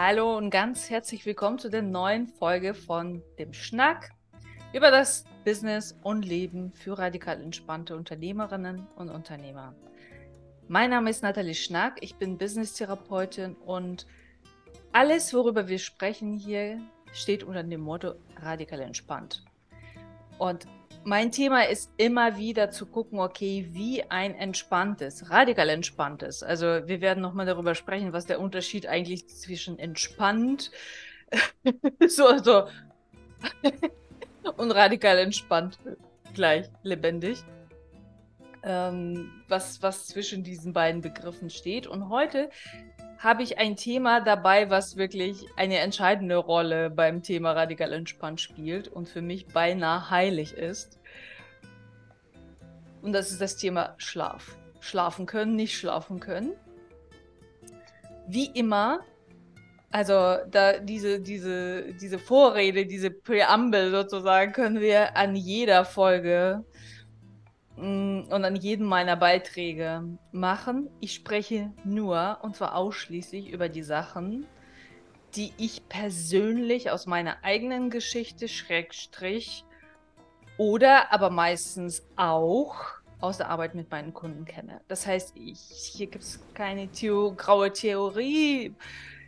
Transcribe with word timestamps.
Hallo 0.00 0.36
und 0.36 0.50
ganz 0.50 0.90
herzlich 0.90 1.26
willkommen 1.26 1.58
zu 1.58 1.70
der 1.70 1.82
neuen 1.82 2.28
Folge 2.28 2.72
von 2.72 3.20
dem 3.36 3.52
Schnack 3.52 4.12
über 4.72 4.92
das 4.92 5.24
Business 5.44 5.98
und 6.04 6.24
Leben 6.24 6.72
für 6.72 6.96
radikal 6.96 7.42
entspannte 7.42 7.96
Unternehmerinnen 7.96 8.86
und 8.94 9.10
Unternehmer. 9.10 9.74
Mein 10.68 10.90
Name 10.90 11.10
ist 11.10 11.24
Nathalie 11.24 11.56
Schnack, 11.56 11.98
ich 12.00 12.14
bin 12.14 12.38
Business-Therapeutin 12.38 13.56
und 13.56 14.06
alles, 14.92 15.34
worüber 15.34 15.66
wir 15.66 15.80
sprechen 15.80 16.36
hier, 16.36 16.80
steht 17.12 17.42
unter 17.42 17.64
dem 17.64 17.80
Motto 17.80 18.14
radikal 18.36 18.78
entspannt. 18.78 19.44
Und 20.38 20.68
mein 21.04 21.32
Thema 21.32 21.62
ist 21.62 21.90
immer 21.96 22.36
wieder 22.36 22.70
zu 22.70 22.86
gucken, 22.86 23.20
okay, 23.20 23.68
wie 23.72 24.02
ein 24.10 24.34
entspanntes, 24.34 25.30
radikal 25.30 25.68
entspanntes. 25.68 26.42
Also 26.42 26.86
wir 26.86 27.00
werden 27.00 27.20
nochmal 27.20 27.46
darüber 27.46 27.74
sprechen, 27.74 28.12
was 28.12 28.26
der 28.26 28.40
Unterschied 28.40 28.86
eigentlich 28.86 29.28
zwischen 29.28 29.78
entspannt, 29.78 30.70
so, 32.06 32.38
so 32.38 32.68
und 34.56 34.70
radikal 34.70 35.18
entspannt 35.18 35.78
gleich 36.34 36.66
lebendig. 36.82 37.42
Ähm, 38.64 39.30
was, 39.48 39.82
was 39.82 40.08
zwischen 40.08 40.42
diesen 40.42 40.72
beiden 40.72 41.00
Begriffen 41.00 41.48
steht. 41.48 41.86
Und 41.86 42.08
heute 42.08 42.50
habe 43.18 43.42
ich 43.42 43.58
ein 43.58 43.76
Thema 43.76 44.20
dabei, 44.20 44.70
was 44.70 44.96
wirklich 44.96 45.46
eine 45.56 45.78
entscheidende 45.78 46.36
Rolle 46.36 46.88
beim 46.88 47.22
Thema 47.22 47.52
radikal 47.52 47.92
entspannt 47.92 48.40
spielt 48.40 48.88
und 48.88 49.08
für 49.08 49.22
mich 49.22 49.48
beinahe 49.48 50.10
heilig 50.10 50.52
ist. 50.52 51.00
Und 53.02 53.12
das 53.12 53.30
ist 53.30 53.40
das 53.40 53.56
Thema 53.56 53.94
Schlaf. 53.98 54.56
Schlafen 54.80 55.26
können, 55.26 55.56
nicht 55.56 55.76
schlafen 55.76 56.20
können. 56.20 56.52
Wie 58.28 58.46
immer, 58.46 59.00
also 59.90 60.36
da 60.50 60.78
diese, 60.78 61.20
diese, 61.20 61.94
diese 61.94 62.18
Vorrede, 62.18 62.86
diese 62.86 63.10
Präambel 63.10 63.90
sozusagen, 63.90 64.52
können 64.52 64.80
wir 64.80 65.16
an 65.16 65.34
jeder 65.34 65.84
Folge 65.84 66.64
Mm, 66.64 66.97
und 67.78 68.44
an 68.44 68.56
jedem 68.56 68.86
meiner 68.86 69.16
Beiträge 69.16 70.04
machen. 70.32 70.90
Ich 71.00 71.14
spreche 71.14 71.72
nur 71.84 72.38
und 72.42 72.56
zwar 72.56 72.74
ausschließlich 72.74 73.50
über 73.50 73.68
die 73.68 73.82
Sachen, 73.82 74.46
die 75.36 75.52
ich 75.58 75.88
persönlich 75.88 76.90
aus 76.90 77.06
meiner 77.06 77.44
eigenen 77.44 77.90
Geschichte, 77.90 78.48
Schrägstrich, 78.48 79.64
oder 80.56 81.12
aber 81.12 81.30
meistens 81.30 82.04
auch 82.16 82.74
aus 83.20 83.38
der 83.38 83.48
Arbeit 83.48 83.74
mit 83.74 83.90
meinen 83.90 84.12
Kunden 84.12 84.44
kenne. 84.44 84.80
Das 84.88 85.06
heißt, 85.06 85.36
ich, 85.36 85.60
hier 85.60 86.08
gibt 86.08 86.24
es 86.24 86.40
keine 86.54 86.88
Theo 86.88 87.32
graue 87.36 87.72
Theorie, 87.72 88.74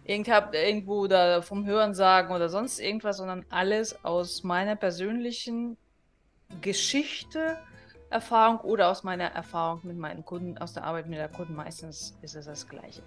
irgendwo 0.05 1.07
da 1.07 1.43
vom 1.43 1.67
Hören 1.67 1.95
sagen 1.95 2.35
oder 2.35 2.49
sonst 2.49 2.81
irgendwas, 2.81 3.19
sondern 3.19 3.45
alles 3.51 4.05
aus 4.05 4.43
meiner 4.43 4.75
persönlichen 4.75 5.77
Geschichte 6.61 7.59
Erfahrung 8.11 8.61
oder 8.61 8.91
aus 8.91 9.05
meiner 9.05 9.27
Erfahrung 9.27 9.81
mit 9.85 9.97
meinen 9.97 10.25
Kunden, 10.25 10.59
aus 10.59 10.73
der 10.73 10.85
Arbeit 10.85 11.07
mit 11.07 11.19
der 11.19 11.29
Kunden. 11.29 11.55
Meistens 11.55 12.19
ist 12.23 12.35
es 12.35 12.47
das 12.47 12.69
Gleiche. 12.69 13.03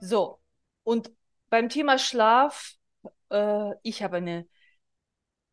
So, 0.00 0.40
und 0.84 1.10
beim 1.50 1.68
Thema 1.68 1.98
Schlaf, 1.98 2.74
äh, 3.30 3.72
ich 3.82 4.02
habe 4.02 4.18
eine, 4.18 4.48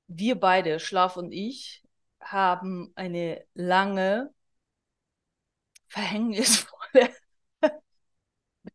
wir 0.07 0.39
beide, 0.39 0.79
Schlaf 0.79 1.17
und 1.17 1.31
ich, 1.31 1.83
haben 2.21 2.91
eine 2.95 3.45
lange, 3.53 4.33
verhängnisvolle 5.87 7.15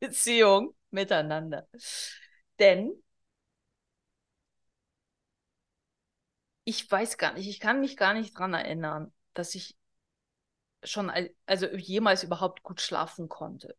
Beziehung 0.01 0.75
miteinander. 0.91 1.69
Denn 2.59 3.03
ich 6.71 6.89
weiß 6.89 7.19
gar 7.19 7.35
nicht, 7.35 7.49
ich 7.49 7.59
kann 7.59 7.81
mich 7.81 7.97
gar 7.97 8.15
nicht 8.15 8.37
daran 8.37 8.55
erinnern, 8.55 9.13
dass 9.35 9.57
ich 9.57 9.77
schon, 10.85 11.11
also 11.45 11.67
jemals 11.67 12.23
überhaupt 12.23 12.63
gut 12.63 12.81
schlafen 12.81 13.29
konnte. 13.29 13.77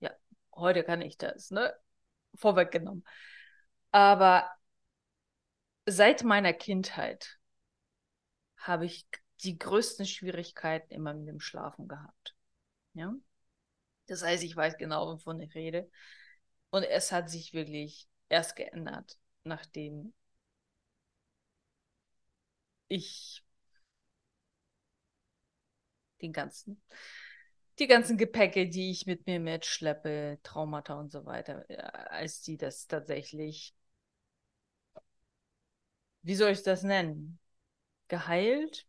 Ja, 0.00 0.10
heute 0.54 0.82
kann 0.82 1.02
ich 1.02 1.18
das, 1.18 1.50
ne? 1.50 1.74
Vorweggenommen. 2.34 3.04
Aber 3.90 4.50
seit 5.84 6.24
meiner 6.24 6.54
Kindheit 6.54 7.38
habe 8.56 8.86
ich 8.86 9.06
die 9.42 9.58
größten 9.58 10.06
Schwierigkeiten 10.06 10.94
immer 10.94 11.12
mit 11.12 11.28
dem 11.28 11.40
Schlafen 11.40 11.88
gehabt. 11.88 12.34
Ja? 12.94 13.14
Das 14.06 14.22
heißt, 14.22 14.44
ich 14.44 14.56
weiß 14.56 14.78
genau, 14.78 15.12
wovon 15.12 15.40
ich 15.40 15.54
rede. 15.54 15.90
Und 16.70 16.84
es 16.84 17.12
hat 17.12 17.28
sich 17.28 17.52
wirklich 17.52 18.08
erst 18.30 18.56
geändert, 18.56 19.18
nachdem 19.44 20.14
ich 22.90 23.44
den 26.22 26.32
ganzen, 26.32 26.80
die 27.78 27.86
ganzen 27.88 28.18
Gepäcke, 28.18 28.68
die 28.68 28.90
ich 28.90 29.06
mit 29.06 29.26
mir 29.26 29.40
mitschleppe, 29.40 30.38
Traumata 30.42 30.94
und 31.00 31.10
so 31.12 31.24
weiter, 31.26 31.64
als 32.12 32.42
die 32.42 32.56
das 32.56 32.86
tatsächlich, 32.88 33.74
wie 36.22 36.34
soll 36.34 36.50
ich 36.52 36.62
das 36.62 36.82
nennen? 36.82 37.38
Geheilt? 38.08 38.86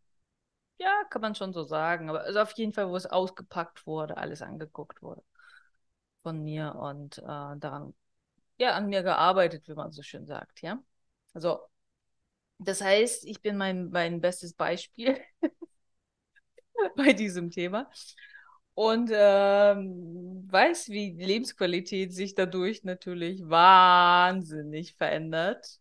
Ja, 0.78 1.04
kann 1.10 1.22
man 1.22 1.34
schon 1.36 1.52
so 1.52 1.64
sagen. 1.64 2.10
Aber 2.10 2.22
also 2.22 2.40
auf 2.40 2.52
jeden 2.54 2.72
Fall, 2.72 2.88
wo 2.90 2.96
es 2.96 3.06
ausgepackt 3.06 3.86
wurde, 3.86 4.16
alles 4.18 4.42
angeguckt 4.42 5.02
wurde 5.02 5.22
von 6.22 6.42
mir 6.42 6.74
und 6.76 7.18
äh, 7.18 7.22
daran, 7.24 7.94
ja, 8.58 8.72
an 8.76 8.88
mir 8.88 9.02
gearbeitet, 9.02 9.68
wie 9.68 9.74
man 9.74 9.92
so 9.92 10.02
schön 10.02 10.26
sagt, 10.26 10.62
ja. 10.62 10.82
Also 11.34 11.60
das 12.68 12.80
heißt, 12.80 13.24
ich 13.26 13.40
bin 13.42 13.56
mein, 13.56 13.90
mein 13.90 14.20
bestes 14.20 14.54
Beispiel 14.54 15.18
bei 16.96 17.12
diesem 17.12 17.50
Thema 17.50 17.90
und 18.74 19.10
ähm, 19.14 20.48
weiß, 20.50 20.88
wie 20.90 21.12
Lebensqualität 21.12 22.12
sich 22.14 22.34
dadurch 22.34 22.84
natürlich 22.84 23.42
wahnsinnig 23.48 24.94
verändert. 24.94 25.80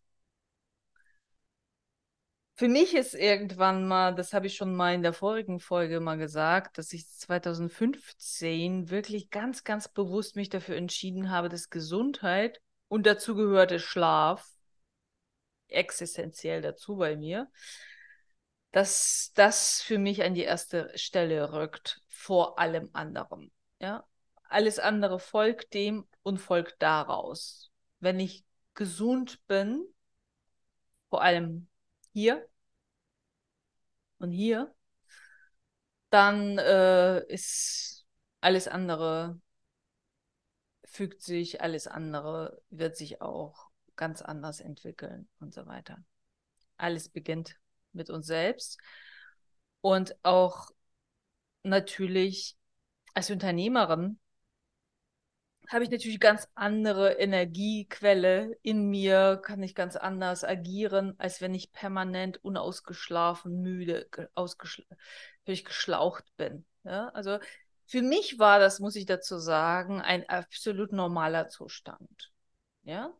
Für 2.56 2.68
mich 2.68 2.94
ist 2.96 3.16
irgendwann 3.16 3.88
mal, 3.88 4.14
das 4.14 4.34
habe 4.34 4.46
ich 4.47 4.56
schon 4.56 4.75
mal 4.75 4.94
in 4.94 5.02
der 5.02 5.14
vorigen 5.14 5.59
Folge 5.59 6.00
mal 6.00 6.18
gesagt, 6.18 6.78
dass 6.78 6.94
ich 6.94 7.08
2015 7.09 8.90
wirklich 8.91 9.31
ganz, 9.31 9.64
ganz 9.64 9.88
bewusst 9.88 10.36
mich 10.36 10.50
dafür 10.50 10.75
entschieden 10.75 11.31
habe, 11.31 11.50
dass 11.50 11.70
Gesundheit 11.72 12.62
und 12.88 13.08
dazu 13.08 13.36
gehörte 13.36 13.80
Schlaf 13.80 14.47
existenziell 15.72 16.62
dazu 16.62 16.98
bei 16.98 17.16
mir, 17.16 17.50
dass 18.72 19.32
das 19.36 19.82
für 19.82 19.98
mich 19.98 20.24
an 20.24 20.34
die 20.34 20.44
erste 20.44 20.92
Stelle 20.98 21.54
rückt 21.54 22.02
vor 22.08 22.59
allem 22.59 22.90
anderen. 22.94 23.52
Ja? 23.80 24.06
Alles 24.44 24.80
andere 24.80 25.20
folgt 25.20 25.74
dem 25.74 26.08
und 26.24 26.38
folgt 26.38 26.82
daraus. 26.82 27.72
Wenn 28.00 28.20
ich 28.20 28.46
gesund 28.74 29.46
bin, 29.48 29.86
vor 31.09 31.22
allem 31.22 31.68
hier 32.14 32.48
und 34.18 34.32
hier, 34.32 34.74
dann 36.09 36.58
äh, 36.58 37.24
ist 37.28 38.06
alles 38.42 38.68
andere, 38.68 39.40
fügt 40.86 41.22
sich, 41.22 41.62
alles 41.62 41.88
andere 41.88 42.62
wird 42.70 42.97
sich 42.97 43.22
auch 43.22 43.71
ganz 44.02 44.24
anders 44.24 44.62
entwickeln 44.62 45.30
und 45.40 45.53
so 45.53 45.68
weiter. 45.68 46.03
Alles 46.76 47.08
beginnt 47.08 47.59
mit 47.94 48.09
uns 48.09 48.26
selbst 48.26 48.80
und 49.82 50.16
auch 50.24 50.72
natürlich 51.62 52.58
als 53.14 53.30
Unternehmerin 53.30 54.20
habe 55.70 55.84
ich 55.84 55.92
natürlich 55.92 56.20
ganz 56.20 56.48
andere 56.56 57.14
Energiequelle 57.20 58.58
in 58.64 58.90
mir, 58.90 59.40
kann 59.46 59.62
ich 59.62 59.76
ganz 59.76 59.96
anders 59.96 60.44
agieren, 60.44 61.14
als 61.20 61.40
wenn 61.40 61.54
ich 61.54 61.72
permanent 61.72 62.44
unausgeschlafen, 62.44 63.62
müde, 63.62 64.09
ausgeschl 64.34 64.84
geschlaucht 65.46 66.26
bin. 66.38 66.66
Ja? 66.84 67.09
Also 67.09 67.38
für 67.86 68.02
mich 68.02 68.40
war 68.40 68.58
das, 68.58 68.80
muss 68.80 68.96
ich 68.96 69.06
dazu 69.06 69.38
sagen, 69.38 70.02
ein 70.02 70.28
absolut 70.28 70.92
normaler 70.92 71.50
Zustand. 71.50 72.32
Ja, 72.82 73.14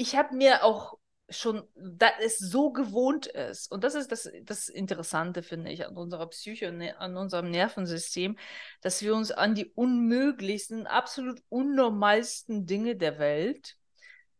ich 0.00 0.16
habe 0.16 0.34
mir 0.34 0.64
auch 0.64 0.98
schon, 1.28 1.62
da 1.76 2.10
es 2.22 2.38
so 2.38 2.72
gewohnt 2.72 3.26
ist, 3.26 3.70
und 3.70 3.84
das 3.84 3.94
ist 3.94 4.10
das, 4.10 4.30
das 4.44 4.70
Interessante, 4.70 5.42
finde 5.42 5.70
ich, 5.70 5.86
an 5.86 5.96
unserer 5.96 6.26
Psyche, 6.28 6.72
ne, 6.72 6.98
an 6.98 7.18
unserem 7.18 7.50
Nervensystem, 7.50 8.38
dass 8.80 9.02
wir 9.02 9.14
uns 9.14 9.30
an 9.30 9.54
die 9.54 9.66
unmöglichsten, 9.66 10.86
absolut 10.86 11.42
unnormalsten 11.50 12.64
Dinge 12.64 12.96
der 12.96 13.18
Welt 13.18 13.76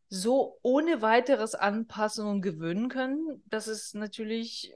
so 0.09 0.59
ohne 0.63 1.03
weiteres 1.03 1.55
anpassen 1.55 2.27
und 2.27 2.41
gewöhnen 2.41 2.89
können. 2.89 3.43
Das 3.45 3.69
ist 3.69 3.95
natürlich, 3.95 4.73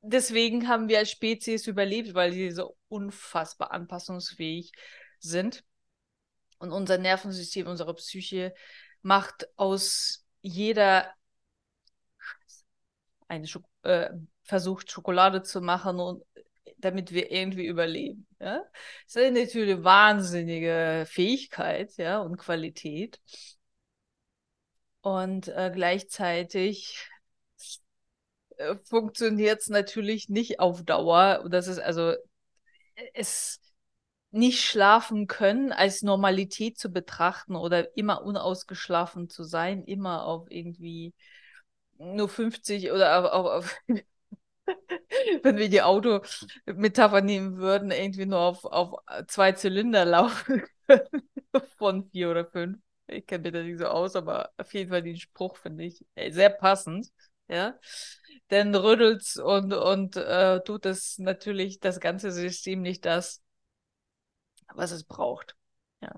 deswegen 0.00 0.68
haben 0.68 0.88
wir 0.88 0.98
als 0.98 1.10
Spezies 1.10 1.66
überlebt, 1.66 2.14
weil 2.14 2.32
sie 2.32 2.50
so 2.50 2.76
unfassbar 2.88 3.72
anpassungsfähig 3.72 4.72
sind. 5.18 5.64
Und 6.58 6.72
unser 6.72 6.98
Nervensystem, 6.98 7.66
unsere 7.66 7.94
Psyche 7.94 8.54
macht 9.02 9.48
aus 9.56 10.24
jeder 10.42 11.12
eine 13.28 13.46
Schok 13.46 13.64
äh, 13.82 14.10
versucht 14.42 14.90
Schokolade 14.90 15.42
zu 15.42 15.60
machen 15.60 16.00
und 16.00 16.24
damit 16.78 17.12
wir 17.12 17.30
irgendwie 17.30 17.66
überleben. 17.66 18.26
Ja? 18.40 18.64
Das 19.06 19.16
ist 19.16 19.32
natürlich 19.32 19.74
eine 19.74 19.84
wahnsinnige 19.84 21.04
Fähigkeit 21.08 21.96
ja, 21.96 22.20
und 22.20 22.36
Qualität. 22.36 23.20
Und 25.02 25.48
äh, 25.48 25.70
gleichzeitig 25.72 27.08
äh, 28.56 28.76
funktioniert 28.84 29.60
es 29.62 29.68
natürlich 29.68 30.28
nicht 30.28 30.60
auf 30.60 30.82
Dauer. 30.84 31.46
Das 31.48 31.68
ist 31.68 31.78
also, 31.78 32.14
es 33.14 33.60
nicht 34.30 34.62
schlafen 34.62 35.26
können 35.26 35.72
als 35.72 36.02
Normalität 36.02 36.78
zu 36.78 36.90
betrachten 36.92 37.56
oder 37.56 37.96
immer 37.96 38.22
unausgeschlafen 38.22 39.28
zu 39.28 39.42
sein, 39.44 39.82
immer 39.84 40.24
auf 40.24 40.50
irgendwie 40.50 41.14
nur 41.98 42.28
50 42.28 42.92
oder 42.92 43.34
auf, 43.34 43.46
auf, 43.46 43.76
wenn 45.42 45.56
wir 45.56 45.68
die 45.68 45.82
Autometapher 45.82 47.20
nehmen 47.20 47.56
würden, 47.58 47.90
irgendwie 47.90 48.26
nur 48.26 48.40
auf, 48.40 48.64
auf 48.64 48.94
zwei 49.28 49.52
Zylinder 49.52 50.04
laufen 50.04 50.62
von 51.78 52.08
vier 52.10 52.30
oder 52.30 52.46
fünf. 52.46 52.78
Ich 53.06 53.26
kenne 53.26 53.42
mir 53.44 53.52
das 53.52 53.64
nicht 53.64 53.78
so 53.78 53.86
aus, 53.86 54.14
aber 54.14 54.50
auf 54.56 54.72
jeden 54.72 54.90
Fall 54.90 55.02
den 55.02 55.16
Spruch 55.18 55.56
finde 55.56 55.84
ich 55.84 56.04
sehr 56.30 56.50
passend. 56.50 57.08
Ja, 57.48 57.74
denn 58.50 58.74
rüttelt 58.76 59.24
und, 59.38 59.72
und 59.72 60.16
äh, 60.16 60.60
tut 60.62 60.86
es 60.86 61.18
natürlich 61.18 61.80
das 61.80 61.98
ganze 61.98 62.30
System 62.30 62.80
nicht 62.82 63.04
das, 63.04 63.42
was 64.74 64.90
es 64.90 65.04
braucht. 65.04 65.56
Ja. 66.02 66.12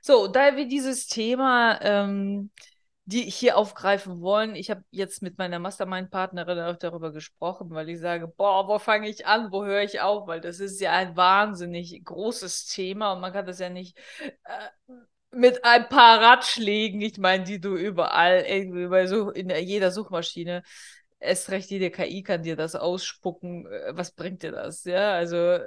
So, 0.00 0.28
da 0.28 0.56
wir 0.56 0.66
dieses 0.66 1.06
Thema 1.06 1.80
ähm, 1.82 2.50
die 3.08 3.22
hier 3.22 3.56
aufgreifen 3.56 4.20
wollen. 4.20 4.54
Ich 4.54 4.68
habe 4.68 4.84
jetzt 4.90 5.22
mit 5.22 5.38
meiner 5.38 5.58
Mastermind-Partnerin 5.58 6.58
auch 6.58 6.76
darüber 6.76 7.10
gesprochen, 7.10 7.70
weil 7.70 7.88
ich 7.88 8.00
sage, 8.00 8.28
boah, 8.28 8.68
wo 8.68 8.78
fange 8.78 9.08
ich 9.08 9.24
an, 9.24 9.50
wo 9.50 9.64
höre 9.64 9.82
ich 9.82 10.02
auf? 10.02 10.26
Weil 10.26 10.42
das 10.42 10.60
ist 10.60 10.78
ja 10.78 10.92
ein 10.92 11.16
wahnsinnig 11.16 12.04
großes 12.04 12.66
Thema 12.66 13.14
und 13.14 13.22
man 13.22 13.32
kann 13.32 13.46
das 13.46 13.60
ja 13.60 13.70
nicht 13.70 13.96
äh, 14.44 14.92
mit 15.30 15.64
ein 15.64 15.88
paar 15.88 16.20
Ratschlägen, 16.20 17.00
ich 17.00 17.16
meine, 17.16 17.44
die 17.44 17.58
du 17.58 17.76
überall 17.76 18.44
irgendwie 18.46 18.88
bei 18.88 19.06
Such 19.06 19.32
in 19.32 19.48
jeder 19.48 19.90
Suchmaschine 19.90 20.62
erst 21.18 21.50
recht 21.50 21.70
jede 21.70 21.90
KI 21.90 22.22
kann 22.22 22.42
dir 22.42 22.56
das 22.56 22.74
ausspucken. 22.74 23.66
Äh, 23.66 23.96
was 23.96 24.12
bringt 24.12 24.42
dir 24.42 24.52
das? 24.52 24.84
Ja, 24.84 25.12
also 25.14 25.58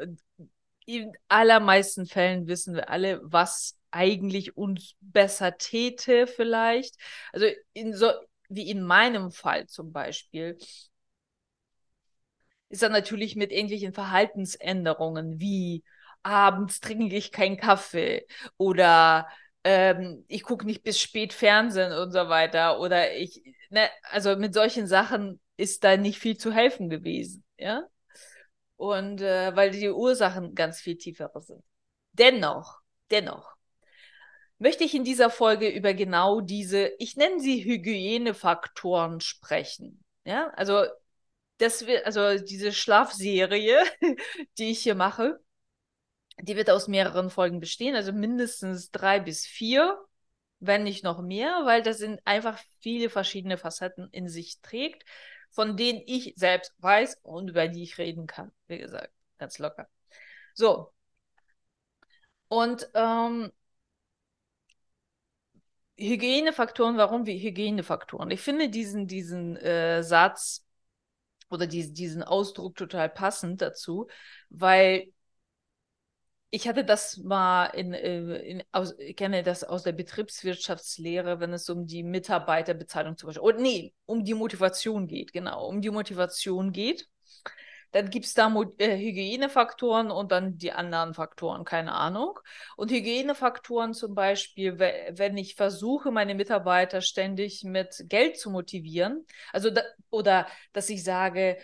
in 0.85 1.13
allermeisten 1.27 2.05
Fällen 2.05 2.47
wissen 2.47 2.75
wir 2.75 2.89
alle, 2.89 3.19
was 3.23 3.77
eigentlich 3.91 4.57
uns 4.57 4.95
besser 5.01 5.57
täte 5.57 6.27
vielleicht. 6.27 6.95
Also 7.33 7.47
in 7.73 7.93
so, 7.93 8.11
wie 8.49 8.69
in 8.69 8.83
meinem 8.83 9.31
Fall 9.31 9.67
zum 9.67 9.91
Beispiel, 9.91 10.57
ist 12.69 12.83
er 12.83 12.89
natürlich 12.89 13.35
mit 13.35 13.51
irgendwelchen 13.51 13.93
Verhaltensänderungen 13.93 15.39
wie 15.39 15.83
abends 16.23 16.79
trinke 16.79 17.15
ich 17.15 17.31
keinen 17.31 17.57
Kaffee 17.57 18.25
oder 18.57 19.27
ähm, 19.63 20.23
ich 20.27 20.43
gucke 20.43 20.65
nicht 20.65 20.83
bis 20.83 20.99
spät 20.99 21.33
Fernsehen 21.33 21.91
und 21.93 22.11
so 22.11 22.29
weiter 22.29 22.79
oder 22.79 23.13
ich, 23.15 23.43
ne, 23.69 23.89
also 24.03 24.35
mit 24.35 24.53
solchen 24.53 24.87
Sachen 24.87 25.39
ist 25.57 25.83
da 25.83 25.97
nicht 25.97 26.19
viel 26.19 26.37
zu 26.37 26.51
helfen 26.53 26.89
gewesen, 26.89 27.43
ja. 27.57 27.83
Und 28.81 29.21
äh, 29.21 29.55
weil 29.55 29.69
die 29.69 29.91
Ursachen 29.91 30.55
ganz 30.55 30.81
viel 30.81 30.97
tiefere 30.97 31.39
sind. 31.39 31.63
Dennoch, 32.13 32.79
dennoch 33.11 33.55
möchte 34.57 34.83
ich 34.83 34.95
in 34.95 35.03
dieser 35.03 35.29
Folge 35.29 35.69
über 35.69 35.93
genau 35.93 36.41
diese, 36.41 36.91
ich 36.97 37.15
nenne 37.15 37.39
sie 37.39 37.63
Hygienefaktoren 37.63 39.21
sprechen. 39.21 40.03
Ja, 40.25 40.49
also 40.55 40.83
das 41.59 41.85
wird, 41.85 42.07
also 42.07 42.43
diese 42.43 42.73
Schlafserie, 42.73 43.83
die 44.57 44.71
ich 44.71 44.79
hier 44.79 44.95
mache, 44.95 45.39
die 46.39 46.55
wird 46.55 46.71
aus 46.71 46.87
mehreren 46.87 47.29
Folgen 47.29 47.59
bestehen, 47.59 47.95
also 47.95 48.11
mindestens 48.11 48.89
drei 48.89 49.19
bis 49.19 49.45
vier, 49.45 49.95
wenn 50.59 50.81
nicht 50.81 51.03
noch 51.03 51.21
mehr, 51.21 51.61
weil 51.65 51.83
das 51.83 51.99
sind 51.99 52.19
einfach 52.25 52.59
viele 52.79 53.11
verschiedene 53.11 53.59
Facetten 53.59 54.09
in 54.11 54.27
sich 54.27 54.59
trägt, 54.61 55.05
von 55.51 55.77
denen 55.77 56.01
ich 56.05 56.33
selbst 56.37 56.73
weiß 56.79 57.19
und 57.23 57.49
über 57.49 57.67
die 57.67 57.83
ich 57.83 57.97
reden 57.97 58.27
kann. 58.27 58.51
Wie 58.67 58.79
gesagt, 58.79 59.11
ganz 59.37 59.59
locker. 59.59 59.87
So. 60.53 60.91
Und 62.47 62.89
ähm, 62.93 63.51
Hygienefaktoren, 65.97 66.97
warum 66.97 67.25
wie 67.25 67.37
Hygienefaktoren? 67.39 68.31
Ich 68.31 68.41
finde 68.41 68.69
diesen, 68.69 69.07
diesen 69.07 69.55
äh, 69.57 70.03
Satz 70.03 70.65
oder 71.49 71.67
die, 71.67 71.93
diesen 71.93 72.23
Ausdruck 72.23 72.75
total 72.75 73.09
passend 73.09 73.61
dazu, 73.61 74.07
weil 74.49 75.11
ich 76.51 76.67
hatte 76.67 76.83
das 76.83 77.17
mal 77.17 77.67
in, 77.67 77.93
äh, 77.93 78.35
in 78.39 78.63
aus, 78.73 78.93
ich 78.99 79.15
kenne 79.15 79.41
das 79.41 79.63
aus 79.63 79.83
der 79.83 79.93
Betriebswirtschaftslehre, 79.93 81.39
wenn 81.39 81.53
es 81.53 81.69
um 81.69 81.87
die 81.87 82.03
Mitarbeiterbezahlung 82.03 83.17
zum 83.17 83.27
Beispiel, 83.27 83.43
oder 83.43 83.59
nee, 83.59 83.93
um 84.05 84.25
die 84.25 84.33
Motivation 84.33 85.07
geht, 85.07 85.31
genau, 85.31 85.67
um 85.67 85.81
die 85.81 85.89
Motivation 85.89 86.73
geht. 86.73 87.07
Dann 87.93 88.09
gibt 88.09 88.25
es 88.25 88.33
da 88.33 88.53
äh, 88.77 88.97
Hygienefaktoren 88.97 90.11
und 90.11 90.31
dann 90.31 90.57
die 90.57 90.71
anderen 90.71 91.13
Faktoren, 91.13 91.65
keine 91.65 91.93
Ahnung. 91.93 92.39
Und 92.77 92.91
Hygienefaktoren 92.91 93.93
zum 93.93 94.15
Beispiel, 94.15 94.79
wenn 94.79 95.37
ich 95.37 95.55
versuche, 95.55 96.11
meine 96.11 96.35
Mitarbeiter 96.35 97.01
ständig 97.01 97.63
mit 97.63 98.05
Geld 98.07 98.37
zu 98.37 98.49
motivieren, 98.49 99.25
also 99.51 99.69
da, 99.69 99.81
oder 100.09 100.47
dass 100.73 100.89
ich 100.89 101.03
sage, 101.03 101.57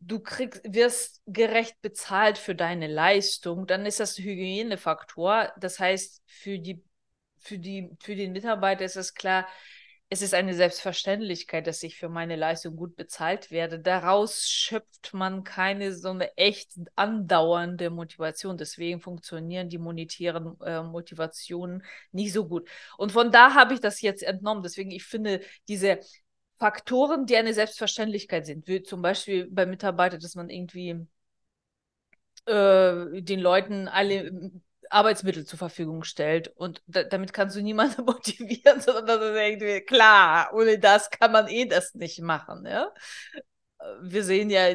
du 0.00 0.20
kriegst, 0.20 0.62
wirst 0.64 1.22
gerecht 1.26 1.80
bezahlt 1.82 2.38
für 2.38 2.54
deine 2.54 2.86
Leistung, 2.86 3.66
dann 3.66 3.86
ist 3.86 4.00
das 4.00 4.18
Hygienefaktor. 4.18 5.52
Das 5.58 5.78
heißt, 5.78 6.22
für 6.26 6.58
die, 6.58 6.82
für 7.38 7.58
die, 7.58 7.90
für 8.00 8.16
den 8.16 8.32
Mitarbeiter 8.32 8.84
ist 8.84 8.96
es 8.96 9.14
klar, 9.14 9.46
es 10.12 10.22
ist 10.22 10.34
eine 10.34 10.54
Selbstverständlichkeit, 10.54 11.68
dass 11.68 11.84
ich 11.84 11.96
für 11.96 12.08
meine 12.08 12.34
Leistung 12.34 12.74
gut 12.74 12.96
bezahlt 12.96 13.52
werde. 13.52 13.78
Daraus 13.78 14.48
schöpft 14.48 15.14
man 15.14 15.44
keine 15.44 15.94
so 15.94 16.10
eine 16.10 16.36
echt 16.36 16.72
andauernde 16.96 17.90
Motivation. 17.90 18.58
Deswegen 18.58 19.00
funktionieren 19.00 19.68
die 19.68 19.78
monetären 19.78 20.60
äh, 20.62 20.82
Motivationen 20.82 21.84
nicht 22.10 22.32
so 22.32 22.48
gut. 22.48 22.68
Und 22.98 23.12
von 23.12 23.30
da 23.30 23.54
habe 23.54 23.74
ich 23.74 23.80
das 23.80 24.00
jetzt 24.00 24.24
entnommen. 24.24 24.64
Deswegen, 24.64 24.90
ich 24.90 25.04
finde 25.04 25.42
diese 25.68 26.00
Faktoren, 26.60 27.24
die 27.24 27.36
eine 27.36 27.54
Selbstverständlichkeit 27.54 28.44
sind, 28.46 28.68
wie 28.68 28.82
zum 28.82 29.00
Beispiel 29.00 29.48
bei 29.50 29.64
Mitarbeitern, 29.64 30.20
dass 30.20 30.34
man 30.34 30.50
irgendwie 30.50 31.06
äh, 32.44 33.22
den 33.22 33.40
Leuten 33.40 33.88
alle 33.88 34.52
Arbeitsmittel 34.90 35.46
zur 35.46 35.58
Verfügung 35.58 36.04
stellt. 36.04 36.48
Und 36.48 36.82
da, 36.86 37.02
damit 37.02 37.32
kannst 37.32 37.56
du 37.56 37.62
niemanden 37.62 38.04
motivieren, 38.04 38.80
sondern 38.80 39.06
das 39.06 39.22
ist 39.22 39.36
irgendwie 39.36 39.80
klar. 39.80 40.50
Ohne 40.52 40.78
das 40.78 41.10
kann 41.10 41.32
man 41.32 41.48
eh 41.48 41.64
das 41.64 41.94
nicht 41.94 42.20
machen. 42.20 42.66
Ja? 42.66 42.92
Wir 44.02 44.22
sehen 44.22 44.50
ja, 44.50 44.74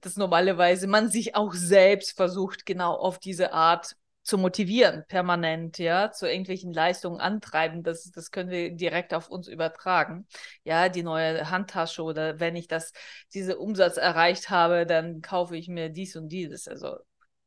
dass 0.00 0.16
normalerweise 0.16 0.88
man 0.88 1.08
sich 1.08 1.36
auch 1.36 1.54
selbst 1.54 2.16
versucht, 2.16 2.66
genau 2.66 2.94
auf 2.94 3.20
diese 3.20 3.52
Art 3.52 3.96
zu 4.22 4.38
motivieren, 4.38 5.04
permanent, 5.08 5.78
ja, 5.78 6.12
zu 6.12 6.28
irgendwelchen 6.28 6.72
Leistungen 6.72 7.20
antreiben. 7.20 7.82
Das, 7.82 8.10
das 8.10 8.30
können 8.30 8.50
wir 8.50 8.70
direkt 8.70 9.14
auf 9.14 9.28
uns 9.28 9.48
übertragen. 9.48 10.26
Ja, 10.64 10.88
die 10.88 11.02
neue 11.02 11.50
Handtasche 11.50 12.02
oder 12.02 12.38
wenn 12.38 12.54
ich 12.56 12.68
das, 12.68 12.92
diese 13.34 13.58
Umsatz 13.58 13.96
erreicht 13.96 14.50
habe, 14.50 14.86
dann 14.86 15.22
kaufe 15.22 15.56
ich 15.56 15.68
mir 15.68 15.88
dies 15.88 16.14
und 16.16 16.28
dieses. 16.28 16.68
Also 16.68 16.98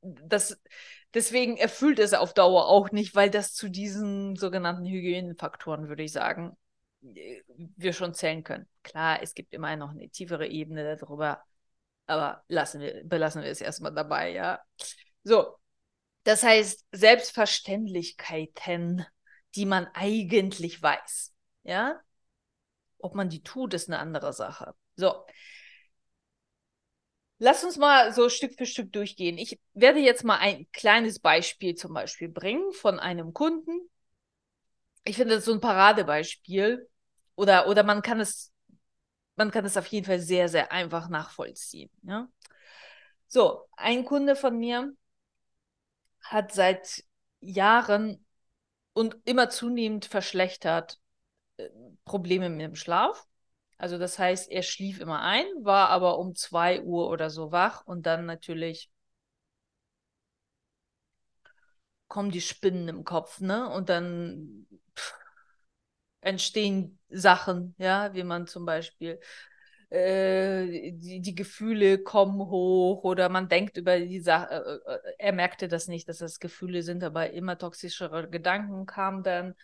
das, 0.02 0.62
deswegen 1.14 1.58
erfüllt 1.58 2.00
es 2.00 2.14
auf 2.14 2.34
Dauer 2.34 2.68
auch 2.68 2.92
nicht, 2.92 3.16
weil 3.16 3.30
das 3.30 3.54
zu 3.54 3.70
diesen 3.70 4.36
sogenannten 4.36 4.86
Hygienefaktoren, 4.86 5.88
würde 5.88 6.04
ich 6.04 6.12
sagen, 6.12 6.58
äh, 7.04 7.42
wir 7.48 7.94
schon 7.94 8.14
zählen 8.14 8.44
können. 8.44 8.68
Klar, 8.84 9.22
es 9.22 9.34
gibt 9.34 9.54
immer 9.54 9.76
noch 9.78 9.92
eine 9.92 10.10
tiefere 10.10 10.48
Ebene 10.48 10.98
darüber, 10.98 11.42
aber 12.06 12.44
lassen 12.50 12.82
wir, 12.82 13.04
belassen 13.06 13.42
wir 13.42 13.50
es 13.50 13.62
erstmal 13.62 13.94
dabei, 13.94 14.32
ja. 14.32 14.60
So, 15.24 15.58
das 16.26 16.44
heißt 16.44 16.86
Selbstverständlichkeiten, 16.92 19.06
die 19.56 19.66
man 19.66 19.88
eigentlich 19.94 20.82
weiß, 20.82 21.34
ja. 21.64 22.02
Ob 23.00 23.16
man 23.16 23.30
die 23.30 23.44
tut, 23.44 23.74
ist 23.74 23.88
eine 23.88 24.00
andere 24.00 24.34
Sache. 24.34 24.76
So, 24.96 25.26
Lass 27.38 27.64
uns 27.66 27.78
mal 27.78 28.14
so 28.14 28.30
Stück 28.30 28.56
für 28.58 28.66
Stück 28.66 28.94
durchgehen. 28.94 29.38
Ich 29.38 29.60
werde 29.74 30.00
jetzt 30.00 30.24
mal 30.24 30.38
ein 30.38 30.68
kleines 30.72 31.20
Beispiel 31.20 31.76
zum 31.76 31.94
Beispiel 31.94 32.30
bringen 32.30 32.72
von 32.72 33.00
einem 33.00 33.34
Kunden. 33.34 33.90
Ich 35.04 35.18
finde 35.18 35.36
das 35.36 35.46
so 35.46 35.54
ein 35.54 35.60
Paradebeispiel. 35.60 36.90
Oder, 37.36 37.68
oder 37.68 37.84
man 37.84 38.02
kann 38.02 38.22
es, 38.22 38.54
man 39.36 39.52
kann 39.52 39.66
es 39.66 39.76
auf 39.76 39.88
jeden 39.88 40.06
Fall 40.06 40.20
sehr, 40.20 40.48
sehr 40.48 40.72
einfach 40.72 41.10
nachvollziehen. 41.10 41.90
Ja? 42.04 42.30
So, 43.28 43.66
ein 43.76 44.06
Kunde 44.06 44.38
von 44.38 44.58
mir 44.58 44.94
hat 46.30 46.54
seit 46.54 47.04
Jahren 47.42 48.26
und 48.94 49.18
immer 49.26 49.50
zunehmend 49.50 50.06
verschlechtert 50.06 51.00
äh, 51.58 51.70
Probleme 52.06 52.50
mit 52.50 52.62
dem 52.62 52.76
Schlaf. 52.76 53.28
Also 53.78 53.98
das 54.00 54.20
heißt, 54.20 54.52
er 54.52 54.64
schlief 54.64 55.00
immer 55.02 55.22
ein, 55.22 55.46
war 55.62 55.90
aber 55.90 56.20
um 56.20 56.36
zwei 56.36 56.82
Uhr 56.84 57.10
oder 57.10 57.30
so 57.32 57.52
wach 57.52 57.86
und 57.88 58.06
dann 58.08 58.26
natürlich 58.26 58.92
kommen 62.08 62.32
die 62.32 62.42
Spinnen 62.42 62.88
im 62.88 63.04
Kopf, 63.04 63.42
ne? 63.42 63.70
Und 63.70 63.90
dann 63.90 64.68
pff, 64.96 65.14
entstehen 66.22 67.00
Sachen, 67.10 67.76
ja, 67.78 68.14
wie 68.14 68.24
man 68.24 68.48
zum 68.48 68.66
Beispiel 68.66 69.20
äh, 69.90 70.92
die, 70.92 71.22
die, 71.22 71.36
Gefühle 71.36 72.00
kommen 72.00 72.40
hoch 72.40 73.04
oder 73.04 73.30
man 73.30 73.50
denkt 73.50 73.78
über 73.78 74.00
die 74.00 74.20
Sache, 74.20 74.82
äh, 74.86 74.94
äh, 74.94 75.14
er 75.20 75.34
merkte 75.34 75.68
das 75.68 75.88
nicht, 75.88 76.10
dass 76.10 76.20
das 76.20 76.40
Gefühle 76.40 76.84
sind, 76.84 77.04
aber 77.04 77.32
immer 77.32 77.58
toxischere 77.58 78.30
Gedanken 78.30 78.86
kamen 78.86 79.24
dann, 79.24 79.56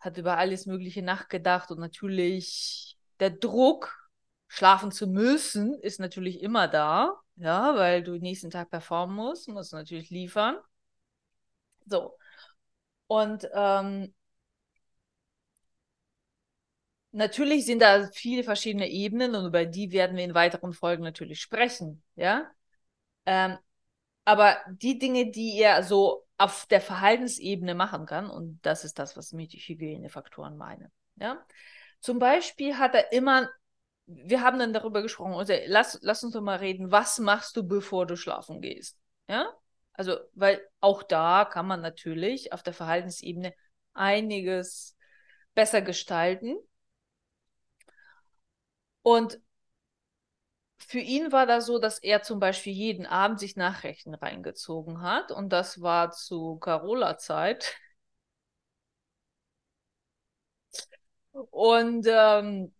hat 0.00 0.18
über 0.18 0.38
alles 0.38 0.66
Mögliche 0.66 1.02
nachgedacht 1.02 1.70
und 1.70 1.78
natürlich 1.80 2.98
der 3.20 3.30
Druck, 3.30 3.96
schlafen 4.48 4.90
zu 4.90 5.06
müssen, 5.06 5.74
ist 5.74 6.00
natürlich 6.00 6.42
immer 6.42 6.66
da, 6.66 7.20
ja, 7.36 7.76
weil 7.76 8.02
du 8.02 8.18
nächsten 8.18 8.50
Tag 8.50 8.70
performen 8.70 9.14
musst, 9.14 9.48
musst 9.48 9.72
natürlich 9.72 10.10
liefern. 10.10 10.56
So. 11.86 12.16
Und 13.06 13.48
ähm, 13.54 14.14
natürlich 17.12 17.66
sind 17.66 17.80
da 17.82 18.08
viele 18.12 18.44
verschiedene 18.44 18.88
Ebenen 18.88 19.34
und 19.34 19.46
über 19.46 19.66
die 19.66 19.92
werden 19.92 20.16
wir 20.16 20.24
in 20.24 20.34
weiteren 20.34 20.72
Folgen 20.72 21.02
natürlich 21.02 21.40
sprechen, 21.40 22.02
ja. 22.16 22.50
Ähm, 23.26 23.58
aber 24.24 24.58
die 24.70 24.98
Dinge, 24.98 25.30
die 25.30 25.58
er 25.58 25.82
so 25.82 26.26
auf 26.38 26.66
der 26.66 26.80
Verhaltensebene 26.80 27.74
machen 27.74 28.06
kann, 28.06 28.30
und 28.30 28.60
das 28.62 28.84
ist 28.84 28.98
das, 28.98 29.16
was 29.16 29.32
mit 29.32 29.52
Hygienefaktoren 29.52 30.56
meine, 30.56 30.90
ja. 31.16 31.44
Zum 32.00 32.18
Beispiel 32.18 32.78
hat 32.78 32.94
er 32.94 33.12
immer, 33.12 33.48
wir 34.06 34.40
haben 34.40 34.58
dann 34.58 34.72
darüber 34.72 35.02
gesprochen, 35.02 35.34
also 35.34 35.52
lass, 35.66 35.98
lass 36.02 36.24
uns 36.24 36.32
doch 36.32 36.40
mal 36.40 36.58
reden, 36.58 36.90
was 36.90 37.18
machst 37.18 37.56
du, 37.56 37.62
bevor 37.66 38.06
du 38.06 38.16
schlafen 38.16 38.60
gehst, 38.60 38.98
ja. 39.28 39.52
Also, 39.92 40.16
weil 40.32 40.66
auch 40.80 41.02
da 41.02 41.44
kann 41.44 41.66
man 41.66 41.82
natürlich 41.82 42.54
auf 42.54 42.62
der 42.62 42.72
Verhaltensebene 42.72 43.52
einiges 43.92 44.96
besser 45.54 45.82
gestalten. 45.82 46.56
Und 49.02 49.40
für 50.78 50.98
ihn 50.98 51.30
war 51.32 51.46
das 51.46 51.66
so, 51.66 51.78
dass 51.78 51.98
er 52.00 52.22
zum 52.22 52.40
Beispiel 52.40 52.72
jeden 52.72 53.06
Abend 53.06 53.38
sich 53.40 53.54
Nachrichten 53.56 54.14
reingezogen 54.14 55.00
hat. 55.02 55.30
Und 55.32 55.50
das 55.52 55.80
war 55.82 56.10
zu 56.12 56.56
Carola-Zeit. 56.58 57.76
Und 61.32 62.06
ähm, 62.08 62.74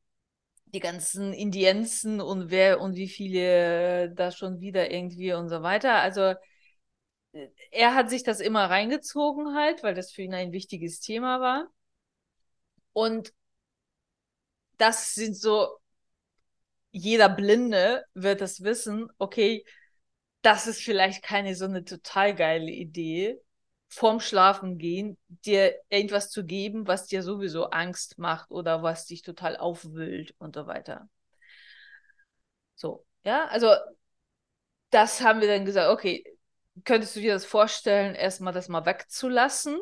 die 0.67 0.81
ganzen 0.81 1.33
Indienzen 1.33 2.21
und 2.21 2.51
wer 2.51 2.81
und 2.81 2.97
wie 2.97 3.09
viele 3.09 4.13
da 4.15 4.33
schon 4.33 4.61
wieder 4.61 4.91
irgendwie 4.91 5.33
und 5.35 5.49
so 5.49 5.63
weiter. 5.63 5.97
Also 5.97 6.35
er 7.73 7.95
hat 7.95 8.09
sich 8.11 8.23
das 8.23 8.41
immer 8.41 8.69
reingezogen 8.71 9.55
halt, 9.57 9.83
weil 9.83 9.95
das 9.95 10.13
für 10.13 10.23
ihn 10.23 10.35
ein 10.35 10.53
wichtiges 10.53 11.01
Thema 11.01 11.41
war. 11.41 11.69
Und 12.93 13.33
das 14.79 15.15
sind 15.15 15.37
so, 15.37 15.80
jeder 16.93 17.29
Blinde 17.29 18.05
wird 18.15 18.41
das 18.41 18.63
wissen, 18.63 19.09
okay, 19.19 19.65
das 20.43 20.67
ist 20.67 20.83
vielleicht 20.83 21.23
keine 21.23 21.55
so 21.55 21.67
eine 21.67 21.85
total 21.85 22.35
geile 22.35 22.71
Idee, 22.71 23.41
vorm 23.89 24.21
Schlafen 24.21 24.79
gehen, 24.79 25.19
dir 25.29 25.75
irgendwas 25.89 26.31
zu 26.31 26.45
geben, 26.45 26.87
was 26.87 27.07
dir 27.07 27.23
sowieso 27.23 27.67
Angst 27.71 28.19
macht 28.19 28.51
oder 28.51 28.83
was 28.83 29.07
dich 29.07 29.23
total 29.23 29.57
aufwühlt 29.57 30.35
und 30.39 30.55
so 30.55 30.67
weiter. 30.67 31.09
So, 32.75 33.05
ja, 33.25 33.47
also 33.49 33.75
das 34.91 35.21
haben 35.21 35.41
wir 35.41 35.49
dann 35.49 35.65
gesagt, 35.65 35.91
okay, 35.91 36.25
könntest 36.85 37.17
du 37.17 37.21
dir 37.21 37.33
das 37.35 37.45
vorstellen, 37.45 38.15
erstmal 38.15 38.53
das 38.53 38.69
mal 38.69 38.87
wegzulassen? 38.87 39.79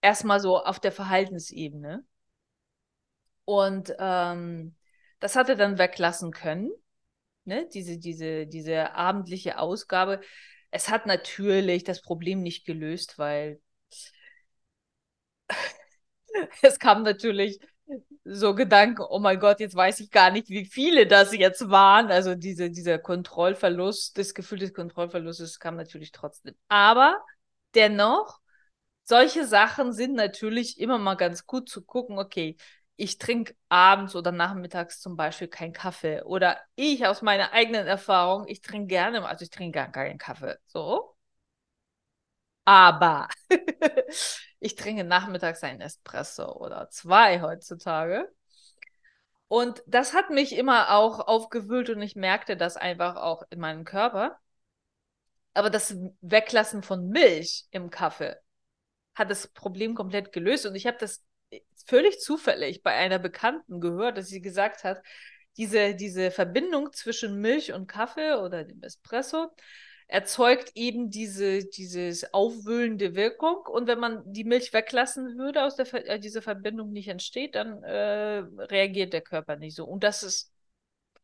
Erstmal 0.00 0.38
so 0.38 0.62
auf 0.62 0.78
der 0.80 0.92
Verhaltensebene. 0.92 2.04
Und 3.44 3.94
ähm, 3.98 4.74
das 5.20 5.36
hat 5.36 5.48
er 5.48 5.56
dann 5.56 5.78
weglassen 5.78 6.32
können. 6.32 6.70
Ne? 7.44 7.68
Diese, 7.72 7.98
diese, 7.98 8.46
diese 8.46 8.94
abendliche 8.94 9.58
Ausgabe. 9.58 10.20
Es 10.70 10.88
hat 10.88 11.06
natürlich 11.06 11.84
das 11.84 12.02
Problem 12.02 12.42
nicht 12.42 12.64
gelöst, 12.66 13.18
weil 13.18 13.60
es 16.62 16.78
kam 16.78 17.02
natürlich 17.02 17.58
so 18.24 18.54
Gedanken, 18.54 19.02
oh 19.08 19.18
mein 19.18 19.38
Gott, 19.38 19.60
jetzt 19.60 19.74
weiß 19.74 20.00
ich 20.00 20.10
gar 20.10 20.30
nicht, 20.30 20.48
wie 20.48 20.64
viele 20.64 21.06
das 21.06 21.34
jetzt 21.34 21.68
waren. 21.68 22.10
Also 22.10 22.34
diese, 22.34 22.70
dieser 22.70 22.98
Kontrollverlust, 22.98 24.16
das 24.16 24.32
Gefühl 24.34 24.58
des 24.58 24.72
Kontrollverlustes 24.72 25.58
kam 25.60 25.76
natürlich 25.76 26.10
trotzdem. 26.10 26.54
Aber 26.68 27.22
dennoch, 27.74 28.40
solche 29.04 29.46
Sachen 29.46 29.92
sind 29.92 30.14
natürlich 30.14 30.80
immer 30.80 30.98
mal 30.98 31.16
ganz 31.16 31.46
gut 31.46 31.68
zu 31.68 31.82
gucken, 31.84 32.18
okay, 32.18 32.56
ich 32.96 33.18
trinke 33.18 33.56
abends 33.68 34.14
oder 34.16 34.32
nachmittags 34.32 35.00
zum 35.00 35.16
Beispiel 35.16 35.48
keinen 35.48 35.72
Kaffee. 35.72 36.22
Oder 36.22 36.60
ich 36.76 37.06
aus 37.06 37.22
meiner 37.22 37.52
eigenen 37.52 37.86
Erfahrung, 37.86 38.46
ich 38.48 38.60
trinke 38.60 38.88
gerne, 38.88 39.26
also 39.26 39.42
ich 39.44 39.50
trinke 39.50 39.72
gar 39.78 39.90
keinen 39.90 40.18
Kaffee. 40.18 40.56
So. 40.66 41.16
Aber 42.64 43.28
ich 44.60 44.74
trinke 44.76 45.04
nachmittags 45.04 45.62
einen 45.62 45.80
Espresso 45.80 46.52
oder 46.56 46.88
zwei 46.90 47.40
heutzutage. 47.42 48.32
Und 49.48 49.82
das 49.86 50.14
hat 50.14 50.30
mich 50.30 50.56
immer 50.56 50.90
auch 50.90 51.20
aufgewühlt 51.20 51.90
und 51.90 52.02
ich 52.02 52.16
merkte 52.16 52.56
das 52.56 52.76
einfach 52.76 53.16
auch 53.16 53.42
in 53.50 53.60
meinem 53.60 53.84
Körper. 53.84 54.38
Aber 55.52 55.70
das 55.70 55.96
Weglassen 56.20 56.82
von 56.82 57.08
Milch 57.08 57.66
im 57.70 57.90
Kaffee 57.90 58.36
hat 59.14 59.30
das 59.30 59.48
Problem 59.48 59.94
komplett 59.94 60.32
gelöst. 60.32 60.66
Und 60.66 60.74
ich 60.74 60.86
habe 60.86 60.98
das 60.98 61.24
völlig 61.86 62.20
zufällig 62.20 62.82
bei 62.82 62.92
einer 62.92 63.18
Bekannten 63.18 63.80
gehört, 63.80 64.18
dass 64.18 64.28
sie 64.28 64.40
gesagt 64.40 64.84
hat, 64.84 65.02
diese, 65.56 65.94
diese 65.94 66.30
Verbindung 66.30 66.92
zwischen 66.92 67.40
Milch 67.40 67.72
und 67.72 67.86
Kaffee 67.86 68.34
oder 68.34 68.64
dem 68.64 68.82
Espresso 68.82 69.50
erzeugt 70.06 70.72
eben 70.74 71.10
diese 71.10 71.64
dieses 71.64 72.32
aufwühlende 72.34 73.14
Wirkung. 73.14 73.64
Und 73.66 73.86
wenn 73.86 73.98
man 73.98 74.22
die 74.32 74.44
Milch 74.44 74.72
weglassen 74.72 75.38
würde, 75.38 75.64
aus 75.64 75.76
der 75.76 75.92
äh, 76.08 76.20
diese 76.20 76.42
Verbindung 76.42 76.92
nicht 76.92 77.08
entsteht, 77.08 77.54
dann 77.54 77.82
äh, 77.82 78.44
reagiert 78.64 79.12
der 79.12 79.22
Körper 79.22 79.56
nicht 79.56 79.76
so. 79.76 79.84
Und 79.86 80.04
das 80.04 80.22
ist, 80.22 80.52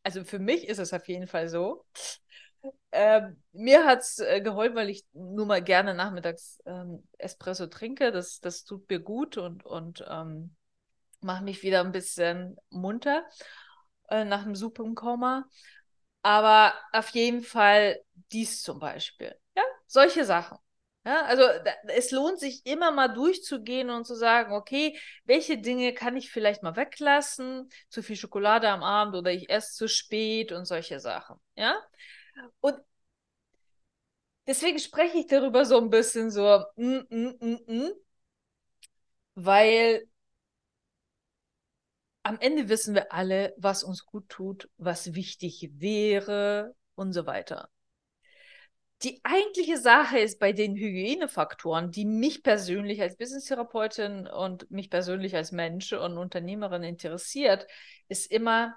also 0.03 0.25
für 0.25 0.39
mich 0.39 0.67
ist 0.69 0.79
es 0.79 0.93
auf 0.93 1.07
jeden 1.09 1.27
Fall 1.27 1.49
so. 1.49 1.85
Ähm, 2.93 3.43
mir 3.53 3.85
hat 3.85 4.01
es 4.01 4.19
äh, 4.19 4.41
geholfen, 4.41 4.77
weil 4.77 4.91
ich 4.91 5.05
nur 5.13 5.47
mal 5.47 5.63
gerne 5.63 5.95
nachmittags 5.95 6.61
ähm, 6.67 7.07
Espresso 7.19 7.67
trinke. 7.67 8.13
Das, 8.13 8.41
das 8.41 8.65
tut 8.65 8.89
mir 8.91 9.01
gut 9.01 9.37
und, 9.37 9.65
und 9.65 10.05
ähm, 10.09 10.57
macht 11.21 11.45
mich 11.45 11.63
wieder 11.63 11.81
ein 11.81 11.93
bisschen 11.93 12.57
munter 12.71 13.25
äh, 14.09 14.25
nach 14.25 14.43
einem 14.43 14.57
Suppenkoma. 14.57 15.49
Aber 16.23 16.75
auf 16.93 17.09
jeden 17.11 17.43
Fall 17.43 18.01
dies 18.33 18.63
zum 18.63 18.79
Beispiel. 18.79 19.35
Ja, 19.57 19.63
solche 19.87 20.25
Sachen. 20.25 20.59
Ja, 21.07 21.23
also 21.25 21.43
da, 21.43 21.73
es 21.89 22.11
lohnt 22.11 22.39
sich 22.39 22.67
immer 22.67 22.91
mal 22.91 23.09
durchzugehen 23.09 23.89
und 23.89 24.07
zu 24.07 24.15
sagen, 24.15 24.53
okay, 24.53 24.99
welche 25.25 25.57
Dinge 25.57 25.95
kann 25.95 26.15
ich 26.17 26.31
vielleicht 26.31 26.63
mal 26.63 26.77
weglassen? 26.77 27.71
Zu 27.89 28.03
viel 28.03 28.17
Schokolade 28.17 28.69
am 28.69 28.83
Abend 28.83 29.17
oder 29.17 29.33
ich 29.33 29.49
esse 29.49 29.73
zu 29.75 29.89
spät 29.89 30.53
und 30.53 30.67
solche 30.67 31.01
Sachen. 31.01 31.41
Ja. 31.57 31.75
Und 32.61 32.77
deswegen 34.47 34.79
spreche 34.79 35.19
ich 35.19 35.27
darüber 35.27 35.65
so 35.65 35.79
ein 35.79 35.91
bisschen 35.91 36.31
so, 36.31 36.65
mm, 36.77 36.99
mm, 37.11 37.37
mm, 37.41 37.59
mm 37.67 37.93
weil 39.35 40.07
am 42.23 42.39
Ende 42.41 42.69
wissen 42.69 42.95
wir 42.95 43.13
alle, 43.13 43.55
was 43.57 43.83
uns 43.83 44.05
gut 44.05 44.29
tut, 44.29 44.69
was 44.77 45.15
wichtig 45.15 45.71
wäre 45.75 46.75
und 46.95 47.13
so 47.13 47.27
weiter. 47.27 47.71
Die 49.03 49.19
eigentliche 49.25 49.79
Sache 49.79 50.19
ist 50.19 50.39
bei 50.39 50.53
den 50.53 50.77
Hygienefaktoren, 50.77 51.91
die 51.91 52.05
mich 52.05 52.43
persönlich 52.43 53.01
als 53.01 53.17
Business-Therapeutin 53.17 54.27
und 54.27 54.71
mich 54.71 54.91
persönlich 54.91 55.35
als 55.35 55.53
Mensch 55.53 55.95
und 55.95 56.19
Unternehmerin 56.19 56.83
interessiert, 56.83 57.67
ist 58.09 58.31
immer, 58.31 58.77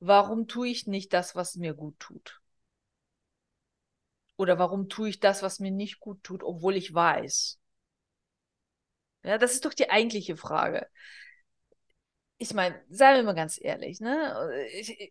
warum 0.00 0.48
tue 0.48 0.68
ich 0.68 0.86
nicht 0.86 1.12
das, 1.12 1.34
was 1.34 1.56
mir 1.56 1.74
gut 1.74 1.98
tut? 2.00 2.40
Oder 4.36 4.58
warum 4.58 4.88
tue 4.88 5.10
ich 5.10 5.20
das, 5.20 5.42
was 5.42 5.60
mir 5.60 5.70
nicht 5.70 6.00
gut 6.00 6.22
tut, 6.24 6.42
obwohl 6.42 6.76
ich 6.76 6.92
weiß? 6.92 7.58
Ja, 9.22 9.38
das 9.38 9.52
ist 9.52 9.64
doch 9.64 9.74
die 9.74 9.90
eigentliche 9.90 10.36
Frage 10.36 10.86
ich 12.42 12.54
meine, 12.54 12.74
seien 12.88 13.16
wir 13.16 13.22
mal 13.22 13.34
ganz 13.34 13.60
ehrlich, 13.62 14.00
ne? 14.00 14.50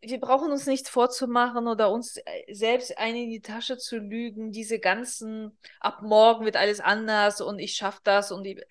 Wir 0.01 0.19
brauchen 0.19 0.51
uns 0.51 0.65
nichts 0.65 0.89
vorzumachen 0.89 1.67
oder 1.67 1.91
uns 1.91 2.17
äh, 2.17 2.53
selbst 2.53 2.97
eine 2.97 3.21
in 3.21 3.29
die 3.29 3.41
Tasche 3.41 3.77
zu 3.77 3.99
lügen. 3.99 4.51
Diese 4.51 4.79
ganzen, 4.79 5.55
ab 5.79 6.01
morgen 6.01 6.45
wird 6.45 6.55
alles 6.57 6.79
anders 6.79 7.39
und 7.39 7.59
ich 7.59 7.75
schaffe 7.75 7.99
das 8.03 8.31
und 8.31 8.43
die, 8.45 8.57
äh, 8.57 8.65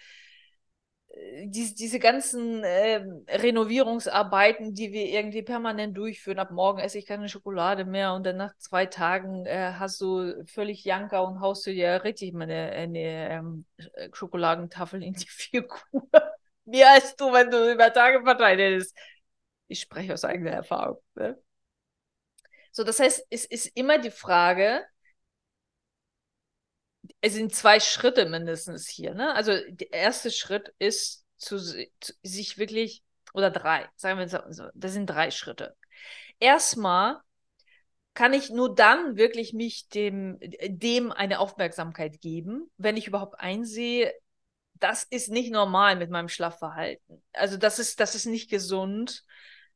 diese, 1.45 1.75
diese 1.75 1.99
ganzen 1.99 2.62
äh, 2.62 3.05
Renovierungsarbeiten, 3.29 4.75
die 4.75 4.93
wir 4.93 5.07
irgendwie 5.07 5.43
permanent 5.43 5.97
durchführen. 5.97 6.38
Ab 6.38 6.50
morgen 6.50 6.79
esse 6.79 6.99
ich 6.99 7.07
keine 7.07 7.29
Schokolade 7.29 7.85
mehr 7.85 8.12
und 8.15 8.25
dann 8.25 8.37
nach 8.37 8.57
zwei 8.59 8.87
Tagen 8.87 9.47
äh, 9.47 9.73
hast 9.79 10.00
du 10.00 10.45
völlig 10.47 10.85
Janka 10.85 11.21
und 11.21 11.41
haust 11.41 11.67
du 11.67 11.73
dir 11.73 12.05
richtig 12.05 12.35
meine 12.35 12.71
eine, 12.71 13.31
ähm, 13.31 13.65
Schokoladentafel 14.12 15.03
in 15.03 15.15
die 15.15 15.27
Figur 15.29 15.79
mehr 16.65 16.93
als 16.93 17.17
du, 17.17 17.33
wenn 17.33 17.50
du 17.50 17.73
über 17.73 17.93
Tage 17.93 18.23
verteilt 18.23 18.61
hättest. 18.61 18.97
Ich 19.69 19.81
spreche 19.81 20.15
aus 20.15 20.25
eigener 20.25 20.50
Erfahrung. 20.50 20.99
Ne? 21.15 21.38
So, 22.73 22.85
das 22.85 23.00
heißt, 23.00 23.27
es 23.31 23.45
ist 23.45 23.67
immer 23.77 23.99
die 23.99 24.11
Frage, 24.11 24.85
es 27.21 27.35
sind 27.35 27.55
zwei 27.55 27.81
Schritte 27.81 28.27
mindestens 28.27 28.88
hier. 28.88 29.15
Ne? 29.15 29.35
Also 29.35 29.53
der 29.69 29.93
erste 29.93 30.31
Schritt 30.31 30.73
ist 30.79 31.25
zu, 31.37 31.59
zu 31.59 32.12
sich 32.23 32.59
wirklich, 32.59 33.03
oder 33.33 33.50
drei, 33.50 33.88
sagen 33.97 34.19
wir 34.19 34.29
so, 34.29 34.65
das 34.75 34.93
sind 34.93 35.07
drei 35.07 35.31
Schritte. 35.31 35.77
Erstmal 36.41 37.21
kann 38.15 38.33
ich 38.33 38.50
nur 38.50 38.75
dann 38.75 39.17
wirklich 39.17 39.53
mich 39.53 39.88
dem, 39.88 40.38
dem 40.41 41.12
eine 41.12 41.38
Aufmerksamkeit 41.38 42.21
geben, 42.21 42.71
wenn 42.77 42.97
ich 42.97 43.07
überhaupt 43.07 43.38
einsehe, 43.38 44.12
das 44.75 45.05
ist 45.05 45.31
nicht 45.31 45.53
normal 45.53 45.97
mit 45.97 46.11
meinem 46.11 46.29
Schlafverhalten. 46.29 47.23
Also 47.33 47.57
das 47.57 47.79
ist, 47.79 48.00
das 48.00 48.15
ist 48.15 48.27
nicht 48.27 48.50
gesund. 48.50 49.25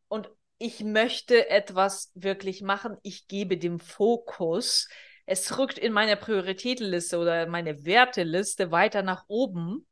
Und 0.08 0.30
ich 0.58 0.80
möchte 0.84 1.50
etwas 1.50 2.10
wirklich 2.14 2.62
machen. 2.62 2.96
Ich 3.02 3.26
gebe 3.26 3.58
dem 3.58 3.80
Fokus. 3.80 4.88
Es 5.26 5.58
rückt 5.58 5.78
in 5.78 5.92
meiner 5.92 6.16
Prioritätenliste 6.16 7.18
oder 7.18 7.46
meine 7.46 7.84
Werteliste 7.84 8.70
weiter 8.70 9.02
nach 9.02 9.24
oben. 9.28 9.86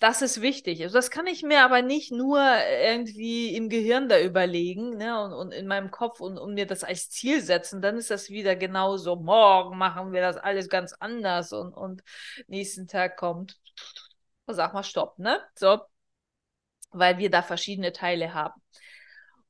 Das 0.00 0.22
ist 0.22 0.42
wichtig. 0.42 0.82
Also 0.82 0.94
das 0.94 1.10
kann 1.10 1.26
ich 1.26 1.42
mir 1.42 1.64
aber 1.64 1.80
nicht 1.80 2.12
nur 2.12 2.40
irgendwie 2.82 3.54
im 3.56 3.68
Gehirn 3.68 4.08
da 4.08 4.20
überlegen 4.20 4.96
ne, 4.96 5.22
und, 5.24 5.32
und 5.32 5.52
in 5.52 5.66
meinem 5.66 5.90
Kopf 5.90 6.20
und, 6.20 6.36
und 6.36 6.54
mir 6.54 6.66
das 6.66 6.84
als 6.84 7.10
Ziel 7.10 7.40
setzen. 7.40 7.80
Dann 7.80 7.96
ist 7.96 8.10
das 8.10 8.28
wieder 8.30 8.56
genauso. 8.56 9.16
Morgen 9.16 9.78
machen 9.78 10.12
wir 10.12 10.20
das 10.20 10.36
alles 10.36 10.68
ganz 10.68 10.92
anders 10.98 11.52
und, 11.52 11.72
und 11.72 12.02
nächsten 12.48 12.88
Tag 12.88 13.16
kommt 13.16 13.58
sag 14.52 14.74
mal 14.74 14.82
Stopp, 14.82 15.18
ne? 15.18 15.40
So, 15.54 15.80
weil 16.92 17.18
wir 17.18 17.30
da 17.30 17.42
verschiedene 17.42 17.92
Teile 17.92 18.34
haben. 18.34 18.60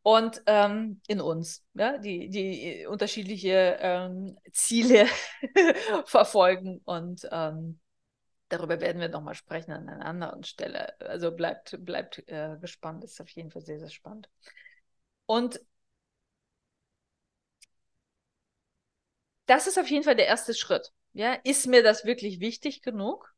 Und 0.05 0.43
ähm, 0.47 1.01
in 1.09 1.23
uns, 1.23 1.65
ja, 1.73 1.97
die, 1.97 2.29
die 2.29 2.87
unterschiedliche 2.87 3.79
ähm, 3.81 4.39
Ziele 4.53 5.07
verfolgen. 6.05 6.83
Und 6.85 7.27
ähm, 7.33 7.81
darüber 8.51 8.81
werden 8.81 9.01
wir 9.01 9.09
nochmal 9.09 9.35
sprechen 9.35 9.73
an 9.73 9.89
einer 9.89 10.07
anderen 10.07 10.45
Stelle. 10.45 11.01
Also 11.01 11.33
bleibt, 11.33 11.79
bleibt 11.85 12.29
äh, 12.29 12.59
gespannt, 12.61 13.05
ist 13.05 13.21
auf 13.21 13.31
jeden 13.31 13.51
Fall 13.51 13.63
sehr, 13.63 13.81
sehr 13.81 13.91
spannend. 13.91 14.29
Und 15.27 15.61
das 19.47 19.67
ist 19.67 19.79
auf 19.79 19.89
jeden 19.91 20.05
Fall 20.05 20.17
der 20.17 20.27
erste 20.27 20.53
Schritt. 20.55 20.93
Ja, 21.15 21.33
ist 21.45 21.67
mir 21.67 21.83
das 21.83 22.05
wirklich 22.05 22.41
wichtig 22.41 22.83
genug? 22.83 23.35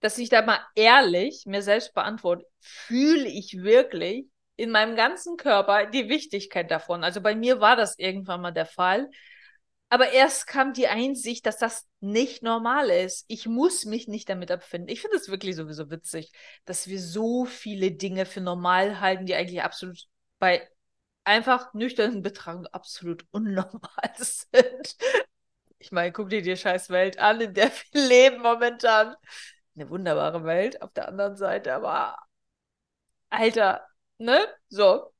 dass 0.00 0.18
ich 0.18 0.28
da 0.30 0.42
mal 0.42 0.60
ehrlich 0.74 1.44
mir 1.46 1.62
selbst 1.62 1.94
beantworte, 1.94 2.46
fühle 2.60 3.28
ich 3.28 3.62
wirklich 3.62 4.29
in 4.60 4.70
meinem 4.70 4.94
ganzen 4.94 5.36
Körper 5.38 5.86
die 5.86 6.08
Wichtigkeit 6.10 6.70
davon. 6.70 7.02
Also 7.02 7.20
bei 7.22 7.34
mir 7.34 7.60
war 7.60 7.76
das 7.76 7.98
irgendwann 7.98 8.42
mal 8.42 8.52
der 8.52 8.66
Fall. 8.66 9.10
Aber 9.88 10.12
erst 10.12 10.46
kam 10.46 10.72
die 10.72 10.86
Einsicht, 10.86 11.46
dass 11.46 11.58
das 11.58 11.88
nicht 12.00 12.42
normal 12.42 12.90
ist. 12.90 13.24
Ich 13.26 13.46
muss 13.46 13.86
mich 13.86 14.06
nicht 14.06 14.28
damit 14.28 14.50
abfinden. 14.50 14.88
Ich 14.88 15.00
finde 15.00 15.16
es 15.16 15.30
wirklich 15.30 15.56
sowieso 15.56 15.90
witzig, 15.90 16.30
dass 16.66 16.86
wir 16.88 17.00
so 17.00 17.46
viele 17.46 17.90
Dinge 17.90 18.26
für 18.26 18.40
normal 18.40 19.00
halten, 19.00 19.26
die 19.26 19.34
eigentlich 19.34 19.62
absolut 19.62 19.98
bei 20.38 20.68
einfach 21.24 21.72
nüchternen 21.74 22.22
Betragen 22.22 22.66
absolut 22.68 23.24
unnormal 23.30 24.12
sind. 24.16 24.96
Ich 25.78 25.90
meine, 25.90 26.12
guck 26.12 26.28
dir 26.28 26.42
die 26.42 26.56
scheiß 26.56 26.90
Welt 26.90 27.18
an, 27.18 27.40
in 27.40 27.54
der 27.54 27.70
wir 27.92 28.06
leben 28.08 28.42
momentan 28.42 29.16
eine 29.74 29.88
wunderbare 29.88 30.44
Welt 30.44 30.82
auf 30.82 30.92
der 30.92 31.08
anderen 31.08 31.36
Seite, 31.36 31.74
aber 31.74 32.16
Alter, 33.30 33.86
ne? 34.20 34.38
So. 34.68 35.12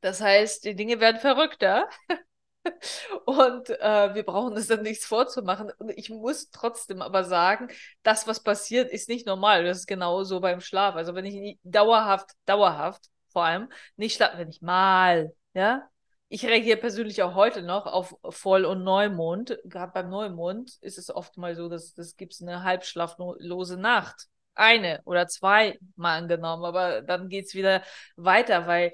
Das 0.00 0.20
heißt, 0.20 0.64
die 0.64 0.74
Dinge 0.76 1.00
werden 1.00 1.20
verrückter. 1.20 1.88
Und 3.24 3.70
äh, 3.70 4.14
wir 4.14 4.22
brauchen 4.24 4.54
uns 4.54 4.66
dann 4.68 4.82
nichts 4.82 5.06
vorzumachen. 5.06 5.70
Und 5.78 5.90
ich 5.90 6.10
muss 6.10 6.50
trotzdem 6.50 7.02
aber 7.02 7.24
sagen, 7.24 7.68
das, 8.02 8.26
was 8.26 8.42
passiert, 8.42 8.90
ist 8.90 9.08
nicht 9.08 9.26
normal. 9.26 9.64
Das 9.64 9.78
ist 9.78 9.86
genauso 9.86 10.40
beim 10.40 10.60
Schlaf. 10.60 10.94
Also 10.94 11.14
wenn 11.14 11.24
ich 11.24 11.58
dauerhaft, 11.62 12.30
dauerhaft 12.46 13.06
vor 13.32 13.44
allem 13.44 13.68
nicht 13.96 14.16
schlafe, 14.16 14.38
wenn 14.38 14.50
ich 14.50 14.62
mal, 14.62 15.32
ja, 15.54 15.88
ich 16.28 16.44
reagiere 16.44 16.76
persönlich 16.78 17.22
auch 17.22 17.34
heute 17.34 17.62
noch 17.62 17.86
auf 17.86 18.14
Voll- 18.28 18.66
und 18.66 18.84
Neumond. 18.84 19.58
Gerade 19.64 19.92
beim 19.92 20.10
Neumond 20.10 20.76
ist 20.82 20.98
es 20.98 21.10
oft 21.10 21.38
mal 21.38 21.54
so, 21.54 21.68
dass 21.68 21.94
das 21.94 22.16
gibt 22.16 22.36
eine 22.42 22.64
halbschlaflose 22.64 23.78
Nacht. 23.78 24.26
Eine 24.58 25.00
oder 25.04 25.28
zwei 25.28 25.78
mal 25.96 26.18
angenommen, 26.18 26.64
aber 26.64 27.02
dann 27.02 27.28
geht 27.28 27.46
es 27.46 27.54
wieder 27.54 27.82
weiter, 28.16 28.66
weil 28.66 28.92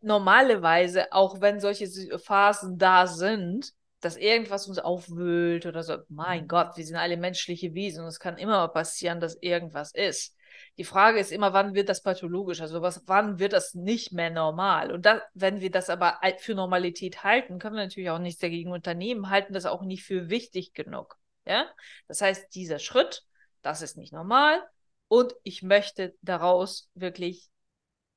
normalerweise, 0.00 1.12
auch 1.12 1.40
wenn 1.40 1.60
solche 1.60 1.88
Phasen 2.18 2.78
da 2.78 3.06
sind, 3.06 3.72
dass 4.00 4.16
irgendwas 4.16 4.68
uns 4.68 4.78
aufwühlt 4.78 5.66
oder 5.66 5.82
so, 5.82 5.96
mein 6.08 6.48
Gott, 6.48 6.76
wir 6.76 6.84
sind 6.84 6.96
alle 6.96 7.16
menschliche 7.16 7.74
Wesen 7.74 8.02
und 8.02 8.08
es 8.08 8.20
kann 8.20 8.38
immer 8.38 8.66
passieren, 8.68 9.20
dass 9.20 9.36
irgendwas 9.42 9.92
ist. 9.92 10.36
Die 10.78 10.84
Frage 10.84 11.18
ist 11.18 11.32
immer, 11.32 11.52
wann 11.52 11.74
wird 11.74 11.88
das 11.88 12.02
pathologisch? 12.02 12.60
Also 12.60 12.80
was, 12.80 13.02
wann 13.06 13.38
wird 13.38 13.52
das 13.52 13.74
nicht 13.74 14.12
mehr 14.12 14.30
normal? 14.30 14.92
Und 14.92 15.04
da, 15.04 15.20
wenn 15.34 15.60
wir 15.60 15.70
das 15.70 15.90
aber 15.90 16.20
für 16.38 16.54
Normalität 16.54 17.24
halten, 17.24 17.58
können 17.58 17.76
wir 17.76 17.82
natürlich 17.82 18.10
auch 18.10 18.18
nichts 18.18 18.40
dagegen 18.40 18.72
unternehmen, 18.72 19.30
halten 19.30 19.52
das 19.52 19.66
auch 19.66 19.82
nicht 19.82 20.04
für 20.04 20.30
wichtig 20.30 20.72
genug. 20.72 21.18
Ja? 21.44 21.66
Das 22.08 22.22
heißt, 22.22 22.54
dieser 22.54 22.78
Schritt, 22.78 23.24
das 23.62 23.82
ist 23.82 23.96
nicht 23.96 24.12
normal 24.12 24.60
und 25.08 25.34
ich 25.42 25.62
möchte 25.62 26.14
daraus 26.22 26.90
wirklich, 26.94 27.50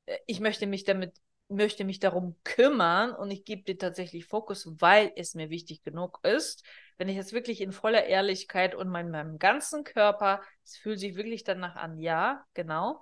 äh, 0.05 0.17
ich 0.27 0.39
möchte 0.39 0.67
mich 0.67 0.83
damit 0.83 1.13
möchte 1.49 1.83
mich 1.83 1.99
darum 1.99 2.35
kümmern 2.43 3.13
und 3.13 3.31
ich 3.31 3.45
gebe 3.45 3.63
dir 3.63 3.77
tatsächlich 3.77 4.25
Fokus, 4.25 4.67
weil 4.79 5.11
es 5.15 5.35
mir 5.35 5.49
wichtig 5.49 5.83
genug 5.83 6.19
ist. 6.23 6.63
Wenn 6.97 7.09
ich 7.09 7.15
jetzt 7.15 7.33
wirklich 7.33 7.61
in 7.61 7.71
voller 7.71 8.05
Ehrlichkeit 8.05 8.75
und 8.75 8.89
mein, 8.89 9.09
meinem 9.09 9.39
ganzen 9.39 9.83
Körper, 9.83 10.41
es 10.63 10.77
fühlt 10.77 10.99
sich 10.99 11.15
wirklich 11.15 11.43
danach 11.43 11.75
an, 11.75 11.99
ja, 11.99 12.45
genau, 12.53 13.01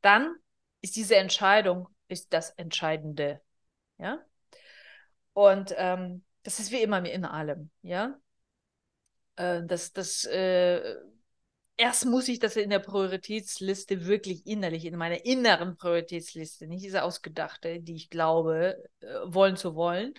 dann 0.00 0.34
ist 0.80 0.96
diese 0.96 1.16
Entscheidung 1.16 1.88
ist 2.08 2.32
das 2.32 2.50
Entscheidende. 2.50 3.40
Ja. 3.98 4.18
Und 5.32 5.74
ähm, 5.76 6.24
das 6.42 6.60
ist 6.60 6.72
wie 6.72 6.82
immer 6.82 7.04
in 7.08 7.24
allem, 7.24 7.70
ja. 7.82 8.18
Äh, 9.36 9.62
das, 9.64 9.92
das 9.92 10.24
äh, 10.24 10.96
erst 11.82 12.06
muss 12.06 12.28
ich 12.28 12.38
das 12.38 12.54
in 12.54 12.70
der 12.70 12.78
Prioritätsliste 12.78 14.06
wirklich 14.06 14.46
innerlich, 14.46 14.84
in 14.84 14.96
meiner 14.96 15.24
inneren 15.24 15.76
Prioritätsliste, 15.76 16.68
nicht 16.68 16.84
diese 16.84 17.02
ausgedachte, 17.02 17.80
die 17.80 17.96
ich 17.96 18.08
glaube, 18.08 18.76
äh, 19.00 19.06
wollen 19.24 19.56
zu 19.56 19.74
wollen, 19.74 20.14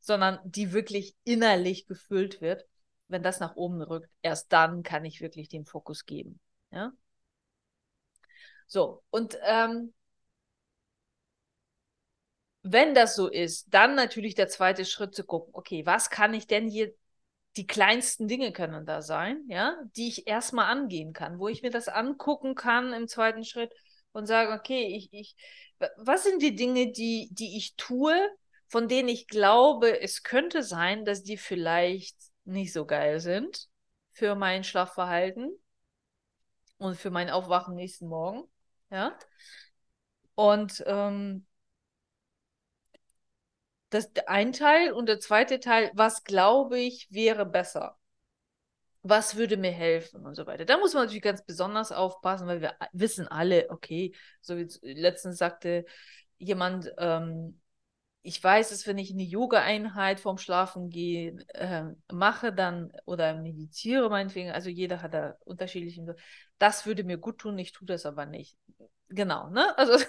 sondern 0.00 0.40
die 0.44 0.72
wirklich 0.72 1.14
innerlich 1.22 1.86
gefüllt 1.86 2.40
wird. 2.40 2.66
Wenn 3.06 3.22
das 3.22 3.38
nach 3.38 3.54
oben 3.54 3.80
rückt, 3.80 4.10
erst 4.22 4.52
dann 4.52 4.82
kann 4.82 5.04
ich 5.04 5.20
wirklich 5.20 5.48
den 5.48 5.66
Fokus 5.66 6.04
geben. 6.04 6.40
Ja? 6.72 6.92
So, 8.66 9.04
und 9.10 9.38
ähm, 9.44 9.94
wenn 12.62 12.92
das 12.94 13.14
so 13.14 13.28
ist, 13.28 13.72
dann 13.72 13.94
natürlich 13.94 14.34
der 14.34 14.48
zweite 14.48 14.84
Schritt 14.84 15.14
zu 15.14 15.22
gucken, 15.22 15.54
okay, 15.54 15.86
was 15.86 16.10
kann 16.10 16.34
ich 16.34 16.48
denn 16.48 16.68
hier 16.68 16.92
die 17.56 17.66
kleinsten 17.66 18.26
Dinge 18.26 18.52
können 18.52 18.84
da 18.84 19.02
sein, 19.02 19.44
ja, 19.48 19.76
die 19.96 20.08
ich 20.08 20.26
erstmal 20.26 20.66
angehen 20.66 21.12
kann, 21.12 21.38
wo 21.38 21.48
ich 21.48 21.62
mir 21.62 21.70
das 21.70 21.88
angucken 21.88 22.54
kann 22.54 22.92
im 22.92 23.06
zweiten 23.06 23.44
Schritt 23.44 23.72
und 24.12 24.26
sage, 24.26 24.52
okay, 24.52 24.86
ich, 24.96 25.12
ich, 25.12 25.36
was 25.96 26.24
sind 26.24 26.42
die 26.42 26.54
Dinge, 26.54 26.90
die, 26.90 27.28
die 27.32 27.56
ich 27.56 27.76
tue, 27.76 28.14
von 28.66 28.88
denen 28.88 29.08
ich 29.08 29.28
glaube, 29.28 30.00
es 30.00 30.22
könnte 30.22 30.62
sein, 30.62 31.04
dass 31.04 31.22
die 31.22 31.36
vielleicht 31.36 32.16
nicht 32.44 32.72
so 32.72 32.86
geil 32.86 33.20
sind 33.20 33.68
für 34.12 34.34
mein 34.34 34.64
Schlafverhalten 34.64 35.50
und 36.78 36.96
für 36.96 37.10
mein 37.10 37.30
Aufwachen 37.30 37.74
nächsten 37.76 38.08
Morgen, 38.08 38.44
ja. 38.90 39.16
Und 40.34 40.82
ähm, 40.86 41.46
das 43.94 44.06
ist 44.06 44.28
ein 44.28 44.52
Teil 44.52 44.92
und 44.92 45.06
der 45.08 45.20
zweite 45.20 45.60
Teil, 45.60 45.90
was 45.94 46.24
glaube 46.24 46.78
ich 46.78 47.08
wäre 47.10 47.46
besser? 47.46 47.96
was 49.02 49.36
würde 49.36 49.56
mir 49.58 49.70
helfen 49.70 50.24
und 50.24 50.34
so 50.34 50.46
weiter. 50.46 50.64
Da 50.64 50.78
muss 50.78 50.94
man 50.94 51.02
natürlich 51.04 51.22
ganz 51.22 51.44
besonders 51.44 51.92
aufpassen, 51.92 52.46
weil 52.46 52.62
wir 52.62 52.74
wissen 52.92 53.28
alle, 53.28 53.68
okay, 53.70 54.14
so 54.40 54.56
wie 54.56 54.66
letztens 54.82 55.36
sagte 55.36 55.84
jemand, 56.38 56.90
ähm, 56.98 57.60
ich 58.22 58.42
weiß 58.42 58.70
es, 58.72 58.86
wenn 58.86 58.96
ich 58.96 59.12
eine 59.12 59.22
Yoga-Einheit 59.22 60.20
vorm 60.20 60.38
Schlafen 60.38 60.88
gehen 60.88 61.44
äh, 61.50 61.84
mache, 62.10 62.52
dann 62.54 62.92
oder 63.04 63.34
meditiere 63.34 64.08
meinetwegen, 64.08 64.50
also 64.50 64.70
jeder 64.70 65.02
hat 65.02 65.12
da 65.12 65.36
unterschiedliche, 65.44 66.16
das 66.58 66.86
würde 66.86 67.04
mir 67.04 67.18
gut 67.18 67.38
tun, 67.38 67.58
ich 67.58 67.72
tue 67.72 67.86
das 67.86 68.06
aber 68.06 68.24
nicht. 68.24 68.56
Genau, 69.10 69.50
ne? 69.50 69.76
Also 69.76 70.02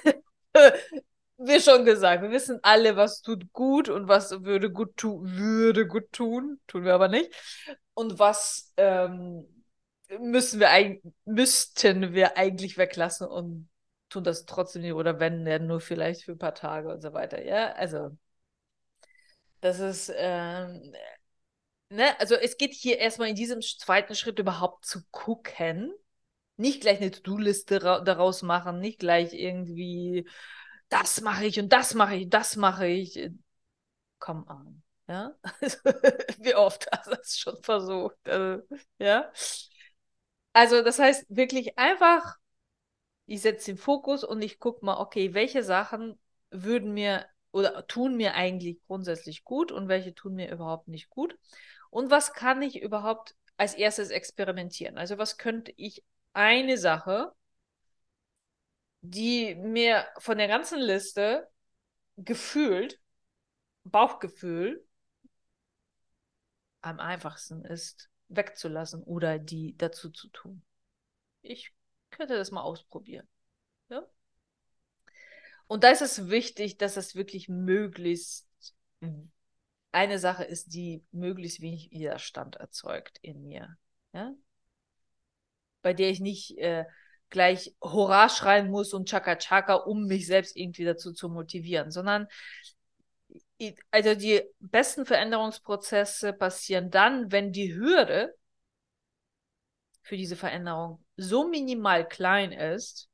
wie 1.38 1.60
schon 1.60 1.86
gesagt, 1.86 2.22
wir 2.24 2.32
wissen 2.32 2.60
alle, 2.64 2.96
was 2.96 3.22
tut 3.22 3.52
gut 3.54 3.90
und 3.90 4.08
was 4.08 4.32
würde 4.44 4.72
gut 4.72 4.96
tun, 4.98 5.36
würde 5.38 5.88
gut 5.88 6.12
tun, 6.12 6.60
tun 6.68 6.86
wir 6.86 6.94
aber 6.94 7.08
nicht. 7.08 7.30
Und 7.94 8.20
was 8.20 8.74
ähm, 8.78 9.46
müssen 10.20 10.60
wir 10.60 10.70
müssten 11.26 12.14
wir 12.14 12.38
eigentlich 12.38 12.78
weglassen 12.78 13.28
und 13.28 13.70
tun 14.10 14.24
das 14.24 14.46
trotzdem 14.46 14.84
nicht 14.84 14.94
oder 14.94 15.20
wenn, 15.20 15.46
dann 15.46 15.68
nur 15.68 15.82
vielleicht 15.82 16.24
für 16.24 16.34
ein 16.34 16.38
paar 16.38 16.56
Tage 16.56 16.90
und 16.90 17.02
so 17.02 17.14
weiter. 17.14 17.44
Ja, 17.44 17.74
also 17.74 18.12
das 19.62 19.80
ist, 19.80 20.14
ähm, 20.16 20.94
ne, 21.90 22.20
also 22.20 22.36
es 22.36 22.58
geht 22.58 22.74
hier 22.74 23.00
erstmal 23.00 23.30
in 23.30 23.36
diesem 23.36 23.62
zweiten 23.62 24.16
Schritt 24.16 24.40
überhaupt 24.40 24.86
zu 24.86 25.02
gucken, 25.12 25.92
nicht 26.58 26.82
gleich 26.82 27.02
eine 27.02 27.12
To-Do-Liste 27.12 27.80
daraus 27.80 28.42
machen, 28.42 28.80
nicht 28.80 29.00
gleich 29.00 29.34
irgendwie, 29.34 30.28
das 30.90 31.22
mache 31.22 31.46
ich 31.46 31.60
und 31.60 31.70
das 31.74 31.94
mache 31.94 32.16
ich, 32.16 32.30
das 32.30 32.56
mache 32.56 32.88
ich. 32.88 33.32
Komm 34.20 34.48
an. 34.48 34.84
Ja, 35.08 35.36
wie 36.40 36.56
oft 36.56 36.88
hast 36.92 37.08
du 37.08 37.12
das 37.16 37.38
schon 37.38 37.62
versucht? 37.64 38.18
Also, 38.28 38.64
ja, 39.00 39.32
also 40.54 40.82
das 40.82 41.00
heißt 41.00 41.26
wirklich 41.30 41.78
einfach 41.78 42.38
ich 43.28 43.42
setze 43.42 43.72
den 43.72 43.78
Fokus 43.78 44.24
und 44.24 44.42
ich 44.44 44.60
gucke 44.60 44.86
mal, 44.86 45.00
okay, 45.00 45.34
welche 45.34 45.64
Sachen 45.64 46.20
würden 46.52 46.94
mir 46.94 47.26
oder 47.52 47.88
tun 47.88 48.18
mir 48.18 48.36
eigentlich 48.36 48.80
grundsätzlich 48.88 49.44
gut 49.46 49.72
und 49.72 49.88
welche 49.88 50.14
tun 50.16 50.36
mir 50.36 50.52
überhaupt 50.52 50.88
nicht 50.90 51.10
gut. 51.10 51.38
Und 51.90 52.12
was 52.12 52.34
kann 52.34 52.62
ich 52.62 52.82
überhaupt 52.82 53.36
als 53.58 53.74
erstes 53.76 54.10
experimentieren? 54.12 54.98
Also 54.98 55.18
was 55.18 55.38
könnte 55.38 55.74
ich 55.78 56.04
eine 56.34 56.78
Sache, 56.78 57.34
die 59.10 59.56
mir 59.56 60.06
von 60.18 60.38
der 60.38 60.48
ganzen 60.48 60.80
Liste 60.80 61.48
gefühlt, 62.18 63.00
Bauchgefühl, 63.84 64.86
am 66.82 67.00
einfachsten 67.00 67.66
ist, 67.66 68.10
wegzulassen 68.28 69.04
oder 69.04 69.40
die 69.40 69.76
dazu 69.78 70.10
zu 70.10 70.30
tun. 70.30 70.64
Ich 71.42 71.74
könnte 72.10 72.36
das 72.36 72.52
mal 72.52 72.62
ausprobieren. 72.62 73.28
Ja? 73.90 74.06
Und 75.68 75.84
da 75.84 75.90
ist 75.90 76.02
es 76.02 76.30
wichtig, 76.30 76.78
dass 76.78 76.98
es 76.98 77.16
wirklich 77.16 77.50
möglichst 77.50 78.48
eine 79.92 80.20
Sache 80.20 80.44
ist, 80.44 80.74
die 80.74 81.04
möglichst 81.12 81.62
wenig 81.62 81.92
Widerstand 81.92 82.56
erzeugt 82.58 83.18
in 83.22 83.44
mir. 83.44 83.78
Ja? 84.14 84.34
Bei 85.82 85.94
der 85.94 86.10
ich 86.10 86.20
nicht 86.20 86.58
äh, 86.58 86.86
gleich 87.36 87.76
Hurra 87.82 88.30
schreien 88.30 88.72
muss 88.72 88.94
und 88.94 89.10
Chaka 89.10 89.36
Chaka, 89.36 89.74
um 89.74 90.06
mich 90.06 90.26
selbst 90.26 90.56
irgendwie 90.56 90.86
dazu 90.86 91.12
zu 91.12 91.28
motivieren, 91.28 91.92
sondern 91.92 92.30
also 93.92 94.16
die 94.16 94.42
besten 94.62 95.06
Veränderungsprozesse 95.06 96.32
passieren 96.32 96.92
dann, 96.92 97.34
wenn 97.34 97.52
die 97.52 97.76
Hürde 97.76 98.34
für 100.02 100.16
diese 100.16 100.38
Veränderung 100.38 101.04
so 101.18 101.46
minimal 101.46 102.08
klein 102.08 102.54
ist, 102.54 103.10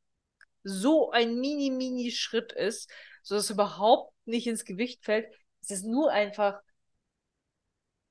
so 0.61 1.09
ein 1.09 1.39
mini, 1.39 1.71
mini 1.71 2.11
Schritt 2.11 2.51
ist, 2.51 2.91
so 3.23 3.33
dass 3.33 3.45
es 3.45 3.49
überhaupt 3.49 4.13
nicht 4.25 4.45
ins 4.45 4.65
Gewicht 4.65 5.03
fällt. 5.03 5.33
Es 5.63 5.71
ist 5.71 5.83
nur 5.83 6.11
einfach, 6.11 6.61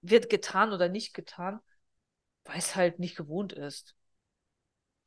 wird 0.00 0.28
getan 0.28 0.72
oder 0.72 0.88
nicht 0.88 1.14
getan, 1.14 1.60
weil 2.42 2.58
es 2.58 2.74
halt 2.74 2.98
nicht 2.98 3.14
gewohnt 3.14 3.52
ist. 3.52 3.94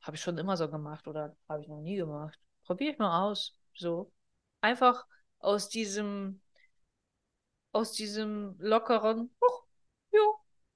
Habe 0.04 0.16
ich 0.16 0.22
schon 0.22 0.36
immer 0.36 0.56
so 0.56 0.70
gemacht 0.70 1.08
oder 1.08 1.34
habe 1.48 1.62
ich 1.62 1.68
noch 1.68 1.80
nie 1.80 1.96
gemacht. 1.96 2.38
Probiere 2.64 2.92
ich 2.92 2.98
mal 2.98 3.24
aus. 3.24 3.58
So. 3.74 4.12
Einfach 4.60 5.06
aus 5.38 5.70
diesem, 5.70 6.40
aus 7.72 7.92
diesem 7.92 8.54
lockeren, 8.58 9.34
oh, 9.40 9.60
ja, 10.12 10.20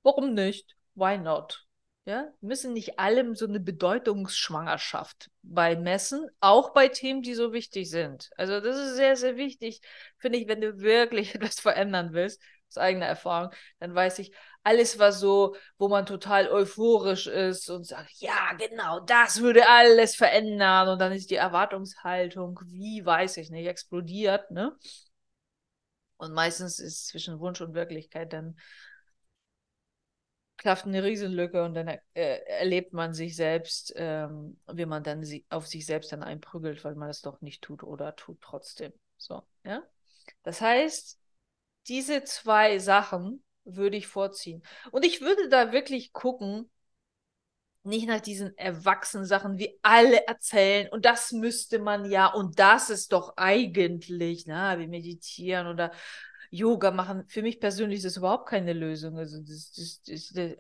warum 0.02 0.32
nicht? 0.32 0.76
Why 0.94 1.18
not? 1.18 1.66
Ja, 2.06 2.32
müssen 2.40 2.72
nicht 2.72 2.98
allem 2.98 3.34
so 3.34 3.46
eine 3.46 3.60
Bedeutungsschwangerschaft 3.60 5.30
beimessen, 5.42 6.26
auch 6.40 6.72
bei 6.72 6.88
Themen, 6.88 7.20
die 7.20 7.34
so 7.34 7.52
wichtig 7.52 7.90
sind. 7.90 8.30
Also 8.38 8.60
das 8.60 8.78
ist 8.78 8.96
sehr, 8.96 9.14
sehr 9.14 9.36
wichtig, 9.36 9.82
finde 10.16 10.38
ich, 10.38 10.48
wenn 10.48 10.62
du 10.62 10.78
wirklich 10.78 11.34
etwas 11.34 11.60
verändern 11.60 12.14
willst, 12.14 12.40
aus 12.68 12.78
eigener 12.78 13.06
Erfahrung, 13.06 13.50
dann 13.78 13.94
weiß 13.94 14.18
ich, 14.20 14.32
alles 14.62 14.98
was 14.98 15.20
so, 15.20 15.56
wo 15.78 15.88
man 15.88 16.04
total 16.06 16.48
euphorisch 16.48 17.26
ist 17.26 17.70
und 17.70 17.86
sagt, 17.86 18.12
ja, 18.18 18.52
genau, 18.58 19.00
das 19.00 19.40
würde 19.40 19.66
alles 19.68 20.14
verändern 20.14 20.88
und 20.88 21.00
dann 21.00 21.12
ist 21.12 21.30
die 21.30 21.36
Erwartungshaltung, 21.36 22.60
wie 22.66 23.04
weiß 23.04 23.38
ich 23.38 23.50
nicht, 23.50 23.66
explodiert, 23.66 24.50
ne? 24.50 24.76
Und 26.16 26.34
meistens 26.34 26.80
ist 26.80 27.06
zwischen 27.06 27.38
Wunsch 27.38 27.60
und 27.60 27.74
Wirklichkeit 27.74 28.32
dann 28.32 28.56
klafft 30.56 30.86
eine 30.86 31.04
Riesenlücke 31.04 31.62
und 31.62 31.74
dann 31.74 31.88
äh, 31.88 31.98
erlebt 32.14 32.92
man 32.92 33.14
sich 33.14 33.36
selbst, 33.36 33.92
ähm, 33.96 34.60
wie 34.70 34.86
man 34.86 35.04
dann 35.04 35.24
sie 35.24 35.46
auf 35.48 35.66
sich 35.66 35.86
selbst 35.86 36.12
dann 36.12 36.22
einprügelt, 36.22 36.84
weil 36.84 36.96
man 36.96 37.08
es 37.08 37.22
doch 37.22 37.40
nicht 37.40 37.62
tut 37.62 37.84
oder 37.84 38.16
tut 38.16 38.40
trotzdem. 38.40 38.92
So, 39.16 39.42
ja. 39.64 39.82
Das 40.42 40.60
heißt, 40.60 41.17
diese 41.88 42.24
zwei 42.24 42.78
Sachen 42.78 43.42
würde 43.64 43.96
ich 43.96 44.06
vorziehen. 44.06 44.62
Und 44.90 45.04
ich 45.04 45.20
würde 45.20 45.48
da 45.48 45.72
wirklich 45.72 46.12
gucken, 46.12 46.70
nicht 47.82 48.06
nach 48.06 48.20
diesen 48.20 48.56
erwachsenen 48.58 49.24
Sachen, 49.24 49.58
wie 49.58 49.78
alle 49.82 50.26
erzählen, 50.26 50.88
und 50.90 51.04
das 51.04 51.32
müsste 51.32 51.78
man 51.78 52.04
ja, 52.04 52.26
und 52.26 52.58
das 52.58 52.90
ist 52.90 53.12
doch 53.12 53.34
eigentlich, 53.36 54.44
na, 54.46 54.78
wir 54.78 54.88
meditieren 54.88 55.66
oder 55.68 55.92
Yoga 56.50 56.90
machen. 56.90 57.26
Für 57.28 57.42
mich 57.42 57.60
persönlich 57.60 57.98
ist 57.98 58.06
das 58.06 58.16
überhaupt 58.16 58.48
keine 58.48 58.72
Lösung. 58.72 59.18
Also 59.18 59.38
das, 59.40 59.72
das, 59.72 60.02
das, 60.02 60.32
das 60.32 60.56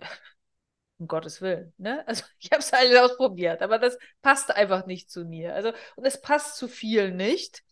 um 0.98 1.06
Gottes 1.06 1.40
Willen. 1.40 1.72
Ne? 1.78 2.06
Also 2.06 2.24
ich 2.38 2.50
habe 2.50 2.60
es 2.60 2.72
alles 2.72 2.98
ausprobiert, 2.98 3.62
aber 3.62 3.78
das 3.78 3.98
passt 4.22 4.50
einfach 4.50 4.86
nicht 4.86 5.10
zu 5.10 5.24
mir. 5.24 5.54
Also 5.54 5.72
und 5.96 6.04
es 6.04 6.20
passt 6.20 6.56
zu 6.56 6.68
vielen 6.68 7.16
nicht, 7.16 7.62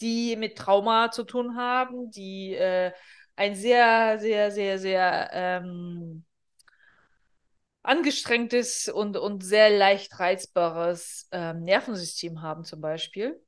die 0.00 0.36
mit 0.36 0.56
Trauma 0.56 1.10
zu 1.10 1.24
tun 1.24 1.56
haben, 1.56 2.10
die 2.10 2.54
äh, 2.54 2.92
ein 3.36 3.54
sehr, 3.54 4.18
sehr, 4.18 4.50
sehr, 4.50 4.78
sehr 4.78 5.30
ähm, 5.32 6.24
angestrengtes 7.82 8.88
und, 8.88 9.16
und 9.16 9.42
sehr 9.44 9.70
leicht 9.70 10.18
reizbares 10.18 11.28
ähm, 11.32 11.62
Nervensystem 11.62 12.42
haben 12.42 12.64
zum 12.64 12.80
Beispiel 12.80 13.40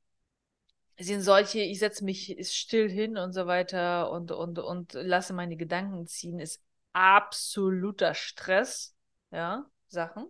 sind 1.03 1.21
solche, 1.21 1.59
ich 1.61 1.79
setze 1.79 2.03
mich 2.03 2.37
still 2.49 2.89
hin 2.89 3.17
und 3.17 3.33
so 3.33 3.47
weiter 3.47 4.11
und, 4.11 4.31
und, 4.31 4.59
und 4.59 4.93
lasse 4.93 5.33
meine 5.33 5.57
Gedanken 5.57 6.07
ziehen, 6.07 6.39
ist 6.39 6.61
absoluter 6.93 8.13
Stress, 8.13 8.95
ja, 9.31 9.65
Sachen. 9.87 10.27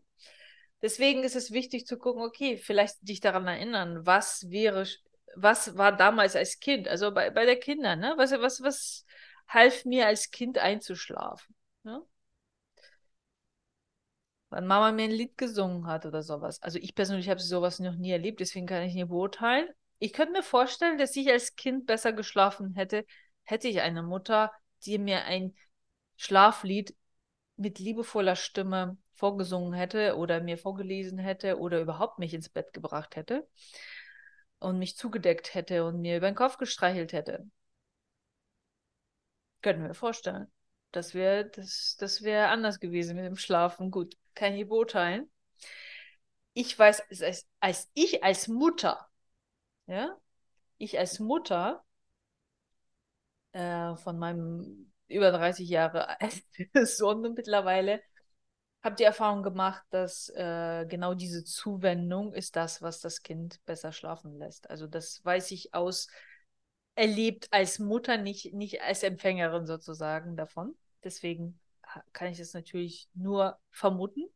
Deswegen 0.82 1.24
ist 1.24 1.36
es 1.36 1.52
wichtig 1.52 1.86
zu 1.86 1.98
gucken, 1.98 2.24
okay, 2.24 2.58
vielleicht 2.58 3.08
dich 3.08 3.20
daran 3.20 3.48
erinnern, 3.48 4.06
was 4.06 4.50
wäre, 4.50 4.88
was 5.36 5.78
war 5.78 5.96
damals 5.96 6.36
als 6.36 6.60
Kind, 6.60 6.88
also 6.88 7.14
bei, 7.14 7.30
bei 7.30 7.46
der 7.46 7.60
Kinder, 7.60 7.96
ne? 7.96 8.14
Was, 8.18 8.32
was, 8.32 8.62
was 8.62 9.06
half 9.48 9.86
mir 9.86 10.08
als 10.08 10.32
Kind 10.32 10.58
einzuschlafen? 10.58 11.56
Ne? 11.84 12.02
Wann 14.50 14.68
Mama 14.68 14.92
mir 14.92 15.04
ein 15.06 15.12
Lied 15.12 15.38
gesungen 15.38 15.88
hat 15.88 16.06
oder 16.06 16.24
sowas. 16.24 16.62
Also 16.62 16.78
ich 16.80 16.94
persönlich 16.94 17.30
habe 17.30 17.40
sowas 17.40 17.80
noch 17.80 17.96
nie 17.96 18.12
erlebt, 18.12 18.40
deswegen 18.40 18.66
kann 18.68 18.84
ich 18.84 18.94
nicht 18.94 19.08
beurteilen 19.08 19.70
ich 20.02 20.14
könnte 20.14 20.34
mir 20.34 20.44
vorstellen, 20.44 20.98
dass 20.98 21.16
ich 21.16 21.30
als 21.30 21.56
Kind 21.56 21.86
besser 21.86 22.12
geschlafen 22.12 22.74
hätte, 22.74 23.06
hätte 23.44 23.68
ich 23.68 23.82
eine 23.82 24.02
Mutter, 24.02 24.52
die 24.84 24.98
mir 24.98 25.26
ein 25.26 25.54
Schlaflied 26.18 26.96
mit 27.56 27.78
liebevoller 27.78 28.36
Stimme 28.36 28.98
vorgesungen 29.14 29.74
hätte 29.74 30.18
oder 30.18 30.42
mir 30.42 30.58
vorgelesen 30.58 31.20
hätte 31.20 31.60
oder 31.60 31.80
überhaupt 31.80 32.18
mich 32.18 32.34
ins 32.34 32.50
Bett 32.50 32.74
gebracht 32.74 33.16
hätte 33.16 33.48
und 34.62 34.80
mich 34.80 34.98
zugedeckt 34.98 35.54
hätte 35.54 35.86
und 35.86 36.02
mir 36.02 36.18
über 36.18 36.32
den 36.32 36.36
Kopf 36.36 36.58
gestreichelt 36.58 37.14
hätte. 37.14 37.50
Können 39.62 39.84
wir 39.84 39.94
vorstellen. 39.94 40.52
Das 40.92 41.14
wäre 41.14 41.50
das, 41.50 41.96
das 42.00 42.22
wär 42.24 42.50
anders 42.52 42.80
gewesen 42.80 43.16
mit 43.16 43.26
dem 43.26 43.38
Schlafen. 43.38 43.92
Gut, 43.92 44.18
kann 44.36 44.54
ich 44.54 44.68
beurteilen. 44.68 45.30
Ich 46.54 46.78
weiß, 46.78 47.02
als, 47.22 47.48
als 47.60 47.90
ich 47.94 48.24
als 48.24 48.48
Mutter 48.48 49.10
ja, 49.88 50.18
ich 50.78 51.00
als 51.00 51.20
Mutter 51.20 51.84
äh, 53.54 53.96
von 53.98 54.18
meinem 54.18 54.92
über 55.08 55.32
30 55.32 55.70
Jahre 55.70 56.20
alten 56.22 56.86
Sohn 56.86 57.22
mittlerweile 57.22 58.02
habe 58.84 58.96
die 58.96 59.04
Erfahrung 59.04 59.44
gemacht, 59.44 59.84
dass 59.92 60.30
äh, 60.30 60.86
genau 60.88 61.14
diese 61.14 61.44
Zuwendung 61.44 62.34
ist 62.34 62.56
das, 62.56 62.82
was 62.82 63.00
das 63.00 63.22
Kind 63.22 63.64
besser 63.66 63.92
schlafen 63.92 64.38
lässt. 64.38 64.70
Also 64.70 64.88
das 64.88 65.24
weiß 65.24 65.52
ich 65.52 65.74
aus 65.74 66.08
erlebt 66.96 67.48
als 67.52 67.80
Mutter, 67.80 68.18
nicht, 68.18 68.54
nicht 68.54 68.82
als 68.82 69.04
Empfängerin 69.04 69.66
sozusagen 69.66 70.36
davon. 70.36 70.76
Deswegen 71.04 71.60
kann 72.14 72.32
ich 72.32 72.38
das 72.38 72.54
natürlich 72.54 73.08
nur 73.14 73.60
vermuten. 73.70 74.30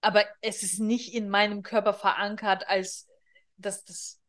Aber 0.00 0.24
es 0.40 0.62
ist 0.62 0.80
nicht 0.80 1.14
in 1.14 1.28
meinem 1.28 1.62
Körper 1.62 1.94
verankert, 1.94 2.66
als 2.68 3.08
dass, 3.56 3.84
das, 3.84 4.20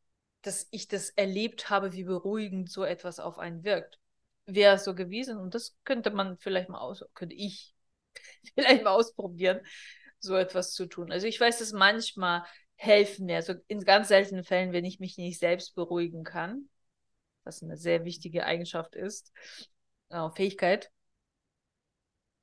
dass 0.43 0.67
ich 0.71 0.87
das 0.87 1.09
erlebt 1.09 1.69
habe, 1.69 1.93
wie 1.93 2.03
beruhigend 2.03 2.69
so 2.69 2.83
etwas 2.83 3.19
auf 3.19 3.39
einen 3.39 3.63
wirkt. 3.63 3.99
Wäre 4.45 4.77
so 4.77 4.93
gewesen 4.93 5.37
und 5.37 5.55
das 5.55 5.75
könnte 5.83 6.11
man 6.11 6.37
vielleicht 6.37 6.69
mal 6.69 6.79
aus, 6.79 7.03
könnte 7.15 7.35
ich 7.35 7.72
vielleicht 8.56 8.84
mal 8.84 8.91
ausprobieren, 8.91 9.62
so 10.19 10.36
etwas 10.36 10.73
zu 10.73 10.86
tun. 10.86 11.12
Also 11.12 11.28
ich 11.28 11.39
weiß, 11.39 11.60
dass 11.60 11.73
manchmal 11.73 12.43
helfen 12.76 13.26
mir, 13.26 13.38
also 13.38 13.54
in 13.67 13.82
ganz 13.82 14.08
seltenen 14.10 14.43
Fällen, 14.43 14.73
wenn 14.73 14.86
ich 14.86 14.99
mich 14.99 15.17
nicht 15.17 15.39
selbst 15.39 15.76
beruhigen 15.76 16.23
kann, 16.23 16.69
was 17.43 17.63
eine 17.63 17.78
sehr 17.78 18.06
wichtige 18.06 18.45
Eigenschaft 18.45 18.95
ist, 18.95 19.32
äh, 20.10 20.30
Fähigkeit, 20.32 20.91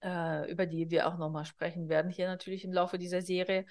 äh, 0.02 0.50
über 0.50 0.66
die 0.66 0.90
wir 0.90 1.06
auch 1.06 1.18
nochmal 1.18 1.44
sprechen 1.44 1.88
werden, 1.88 2.10
hier 2.10 2.26
natürlich 2.28 2.64
im 2.64 2.72
Laufe 2.72 2.98
dieser 2.98 3.22
Serie. 3.22 3.66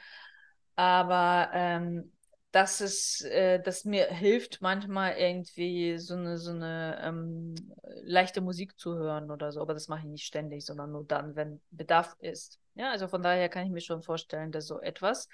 Aber 0.76 1.50
ähm, 1.54 2.12
dass 2.52 2.82
es, 2.82 3.22
äh, 3.22 3.60
dass 3.60 3.86
mir 3.86 4.08
hilft, 4.08 4.62
manchmal 4.62 5.18
irgendwie 5.18 5.98
so 5.98 6.16
eine, 6.16 6.38
so 6.38 6.52
eine 6.52 7.00
ähm, 7.04 7.56
leichte 8.04 8.42
Musik 8.42 8.78
zu 8.80 8.96
hören 8.96 9.30
oder 9.30 9.52
so. 9.52 9.62
Aber 9.62 9.74
das 9.74 9.88
mache 9.88 10.02
ich 10.02 10.06
nicht 10.08 10.26
ständig, 10.26 10.66
sondern 10.66 10.92
nur 10.92 11.06
dann, 11.06 11.36
wenn 11.36 11.62
Bedarf 11.70 12.16
ist. 12.20 12.60
Ja, 12.76 12.92
also 12.92 13.08
von 13.08 13.22
daher 13.22 13.50
kann 13.50 13.66
ich 13.66 13.72
mir 13.72 13.82
schon 13.82 14.02
vorstellen, 14.02 14.52
dass 14.52 14.66
so 14.66 14.80
etwas 14.80 15.28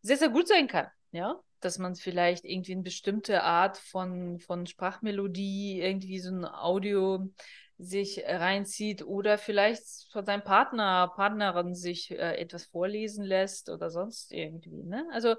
sehr, 0.00 0.16
sehr 0.16 0.30
gut 0.30 0.48
sein 0.48 0.68
kann. 0.68 0.86
Ja, 1.10 1.38
dass 1.60 1.78
man 1.78 1.94
vielleicht 1.94 2.44
irgendwie 2.44 2.72
eine 2.72 2.82
bestimmte 2.82 3.42
Art 3.42 3.76
von, 3.76 4.38
von 4.38 4.66
Sprachmelodie, 4.66 5.80
irgendwie 5.80 6.18
so 6.18 6.30
ein 6.30 6.44
Audio 6.44 7.30
sich 7.78 8.22
reinzieht 8.24 9.02
oder 9.04 9.38
vielleicht 9.38 9.84
von 10.12 10.24
seinem 10.24 10.42
Partner, 10.42 11.12
Partnerin 11.14 11.74
sich 11.74 12.10
äh, 12.10 12.36
etwas 12.36 12.66
vorlesen 12.66 13.24
lässt 13.24 13.68
oder 13.68 13.90
sonst 13.90 14.32
irgendwie. 14.32 14.82
Ne? 14.84 15.06
Also 15.12 15.34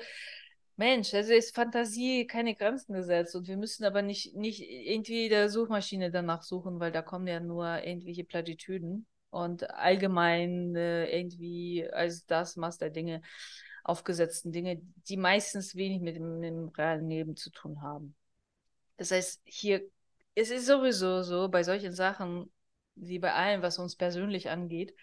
Mensch, 0.75 1.13
also 1.13 1.33
ist 1.33 1.55
Fantasie 1.55 2.25
keine 2.27 2.55
Grenzen 2.55 2.93
gesetzt 2.93 3.35
und 3.35 3.47
wir 3.47 3.57
müssen 3.57 3.85
aber 3.85 4.01
nicht, 4.01 4.35
nicht 4.35 4.61
irgendwie 4.61 5.29
der 5.29 5.49
Suchmaschine 5.49 6.11
danach 6.11 6.41
suchen, 6.43 6.79
weil 6.79 6.91
da 6.91 7.01
kommen 7.01 7.27
ja 7.27 7.39
nur 7.39 7.83
irgendwelche 7.83 8.23
Plattitüden 8.23 9.05
und 9.29 9.69
allgemein 9.69 10.75
äh, 10.75 11.05
irgendwie 11.15 11.87
als 11.91 12.25
das 12.25 12.55
Maß 12.55 12.77
der 12.79 12.89
Dinge 12.89 13.21
aufgesetzten 13.83 14.51
Dinge, 14.51 14.81
die 15.07 15.17
meistens 15.17 15.75
wenig 15.75 16.01
mit 16.01 16.15
dem, 16.15 16.39
mit 16.39 16.49
dem 16.49 16.69
realen 16.69 17.09
Leben 17.09 17.35
zu 17.35 17.51
tun 17.51 17.81
haben. 17.81 18.15
Das 18.97 19.11
heißt, 19.11 19.41
hier 19.45 19.81
es 20.35 20.49
ist 20.51 20.65
sowieso 20.67 21.21
so, 21.23 21.49
bei 21.49 21.63
solchen 21.63 21.93
Sachen, 21.93 22.51
wie 22.95 23.19
bei 23.19 23.33
allem, 23.33 23.61
was 23.61 23.79
uns 23.79 23.95
persönlich 23.95 24.49
angeht, 24.49 24.95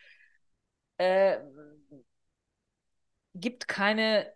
äh, 0.98 1.40
gibt 3.34 3.68
keine, 3.68 4.32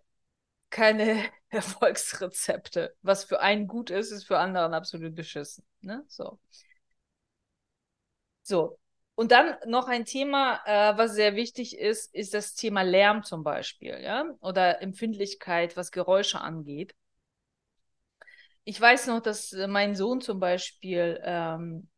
keine 0.75 1.25
Erfolgsrezepte. 1.49 2.95
Was 3.03 3.25
für 3.25 3.41
einen 3.41 3.67
gut 3.67 3.91
ist, 3.91 4.11
ist 4.11 4.25
für 4.25 4.39
anderen 4.39 4.75
absolut 4.75 5.15
beschissen. 5.15 5.65
Ne? 5.81 6.05
So. 6.09 6.39
So. 8.43 8.79
Und 9.15 9.31
dann 9.31 9.57
noch 9.67 9.87
ein 9.87 10.05
Thema, 10.05 10.61
äh, 10.67 10.99
was 10.99 11.15
sehr 11.15 11.37
wichtig 11.37 11.79
ist, 11.79 12.13
ist 12.15 12.35
das 12.35 12.55
Thema 12.55 12.83
Lärm 12.83 13.23
zum 13.23 13.45
Beispiel, 13.45 14.01
ja, 14.03 14.25
oder 14.41 14.83
Empfindlichkeit, 14.83 15.77
was 15.77 15.93
Geräusche 15.93 16.41
angeht 16.41 16.95
ich 18.65 18.81
weiß 18.81 19.07
noch, 19.09 19.21
dass 19.21 19.53
äh, 19.53 19.67
mein 19.69 19.95
Sohn 19.95 20.21
zum 20.21 20.41
Beispiel 20.41 21.21
ähm, 21.23 21.89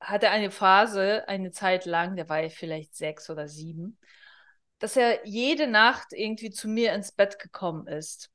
hatte 0.00 0.30
eine 0.30 0.50
Phase, 0.50 1.28
eine 1.28 1.50
Zeit 1.50 1.84
lang, 1.84 2.16
der 2.16 2.28
war 2.28 2.48
vielleicht 2.50 2.96
sechs 2.96 3.28
oder 3.28 3.48
sieben, 3.48 3.98
dass 4.80 4.96
er 4.96 5.24
jede 5.26 5.68
Nacht 5.68 6.08
irgendwie 6.12 6.50
zu 6.50 6.68
mir 6.68 6.92
ins 6.94 7.12
Bett 7.12 7.38
gekommen 7.38 7.86
ist. 7.86 8.30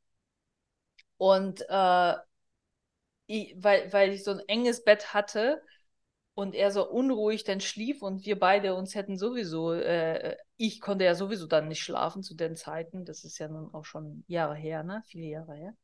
Und 1.18 1.66
äh, 1.68 2.14
ich, 3.28 3.56
weil, 3.58 3.92
weil 3.92 4.14
ich 4.14 4.24
so 4.24 4.32
ein 4.32 4.42
enges 4.48 4.84
Bett 4.84 5.14
hatte 5.14 5.62
und 6.36 6.56
er 6.56 6.72
so 6.72 6.90
unruhig 6.90 7.44
dann 7.44 7.62
schlief 7.62 8.02
und 8.02 8.26
wir 8.26 8.40
beide 8.40 8.76
uns 8.76 8.96
hätten 8.96 9.18
sowieso, 9.18 9.74
äh, 9.74 10.38
ich 10.58 10.82
konnte 10.82 11.06
ja 11.06 11.16
sowieso 11.16 11.48
dann 11.48 11.68
nicht 11.68 11.84
schlafen 11.84 12.24
zu 12.24 12.36
den 12.36 12.56
Zeiten, 12.56 13.06
das 13.06 13.24
ist 13.26 13.40
ja 13.40 13.48
nun 13.50 13.74
auch 13.74 13.86
schon 13.86 14.24
Jahre 14.28 14.56
her, 14.56 14.84
ne? 14.84 15.04
Viele 15.08 15.28
Jahre 15.28 15.56
her 15.56 15.76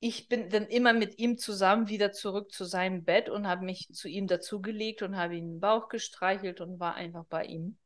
ich 0.00 0.28
bin 0.28 0.50
dann 0.50 0.66
immer 0.66 0.92
mit 0.92 1.18
ihm 1.18 1.38
zusammen 1.38 1.88
wieder 1.88 2.12
zurück 2.12 2.52
zu 2.52 2.64
seinem 2.64 3.04
Bett 3.04 3.28
und 3.28 3.46
habe 3.46 3.64
mich 3.64 3.88
zu 3.92 4.08
ihm 4.08 4.26
dazugelegt 4.26 5.02
und 5.02 5.16
habe 5.16 5.36
ihn 5.36 5.54
den 5.54 5.60
Bauch 5.60 5.88
gestreichelt 5.88 6.60
und 6.60 6.78
war 6.80 6.94
einfach 6.94 7.24
bei 7.26 7.44
ihm. 7.44 7.78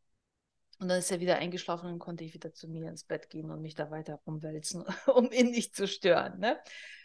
Und 0.80 0.88
dann 0.88 0.98
ist 0.98 1.10
er 1.12 1.20
wieder 1.20 1.36
eingeschlafen 1.36 1.92
und 1.92 1.98
konnte 1.98 2.24
ich 2.24 2.32
wieder 2.32 2.54
zu 2.54 2.66
mir 2.66 2.88
ins 2.88 3.04
Bett 3.04 3.28
gehen 3.28 3.50
und 3.50 3.60
mich 3.60 3.74
da 3.74 3.90
weiter 3.90 4.18
rumwälzen, 4.26 4.82
um 5.14 5.30
ihn 5.30 5.50
nicht 5.50 5.76
zu 5.76 5.86
stören. 5.86 6.38
Ne? 6.40 6.58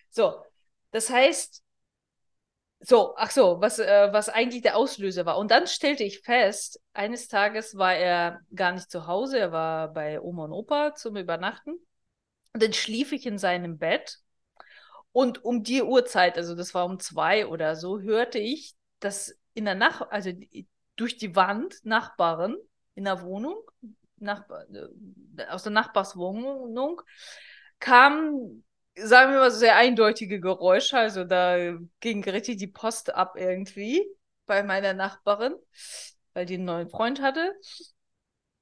So, 0.09 0.41
das 0.91 1.09
heißt, 1.09 1.61
so, 2.79 3.15
ach 3.17 3.31
so, 3.31 3.59
was, 3.59 3.79
äh, 3.79 4.09
was 4.13 4.29
eigentlich 4.29 4.61
der 4.61 4.77
Auslöser 4.77 5.25
war. 5.25 5.37
Und 5.37 5.51
dann 5.51 5.67
stellte 5.67 6.03
ich 6.03 6.21
fest, 6.21 6.81
eines 6.93 7.27
Tages 7.27 7.75
war 7.77 7.95
er 7.95 8.39
gar 8.53 8.71
nicht 8.71 8.89
zu 8.89 9.07
Hause, 9.07 9.39
er 9.39 9.51
war 9.51 9.91
bei 9.91 10.21
Oma 10.21 10.45
und 10.45 10.53
Opa 10.53 10.95
zum 10.95 11.17
Übernachten. 11.17 11.73
Und 12.53 12.63
dann 12.63 12.73
schlief 12.73 13.11
ich 13.11 13.25
in 13.25 13.37
seinem 13.37 13.77
Bett 13.77 14.19
und 15.11 15.43
um 15.43 15.63
die 15.63 15.81
Uhrzeit, 15.81 16.37
also 16.37 16.55
das 16.55 16.73
war 16.73 16.85
um 16.85 16.99
zwei 16.99 17.47
oder 17.47 17.75
so, 17.75 17.99
hörte 17.99 18.39
ich, 18.39 18.75
dass 18.99 19.33
in 19.53 19.65
der 19.65 19.75
Nach 19.75 20.09
also 20.11 20.31
durch 20.95 21.17
die 21.17 21.35
Wand 21.35 21.83
Nachbarn 21.83 22.55
in 22.95 23.05
der 23.05 23.21
Wohnung, 23.21 23.57
Nachbar 24.17 24.65
äh, 24.69 25.45
aus 25.49 25.63
der 25.63 25.73
Nachbarswohnung, 25.73 27.01
kamen, 27.79 28.63
sagen 28.95 29.33
wir 29.33 29.39
mal, 29.39 29.51
sehr 29.51 29.75
eindeutige 29.75 30.39
Geräusche. 30.39 30.97
Also 30.97 31.25
da 31.25 31.77
ging 31.99 32.23
richtig 32.23 32.57
die 32.57 32.67
Post 32.67 33.13
ab 33.13 33.35
irgendwie 33.37 34.05
bei 34.45 34.63
meiner 34.63 34.93
Nachbarin, 34.93 35.55
weil 36.33 36.45
die 36.45 36.55
einen 36.55 36.65
neuen 36.65 36.89
Freund 36.89 37.21
hatte. 37.21 37.53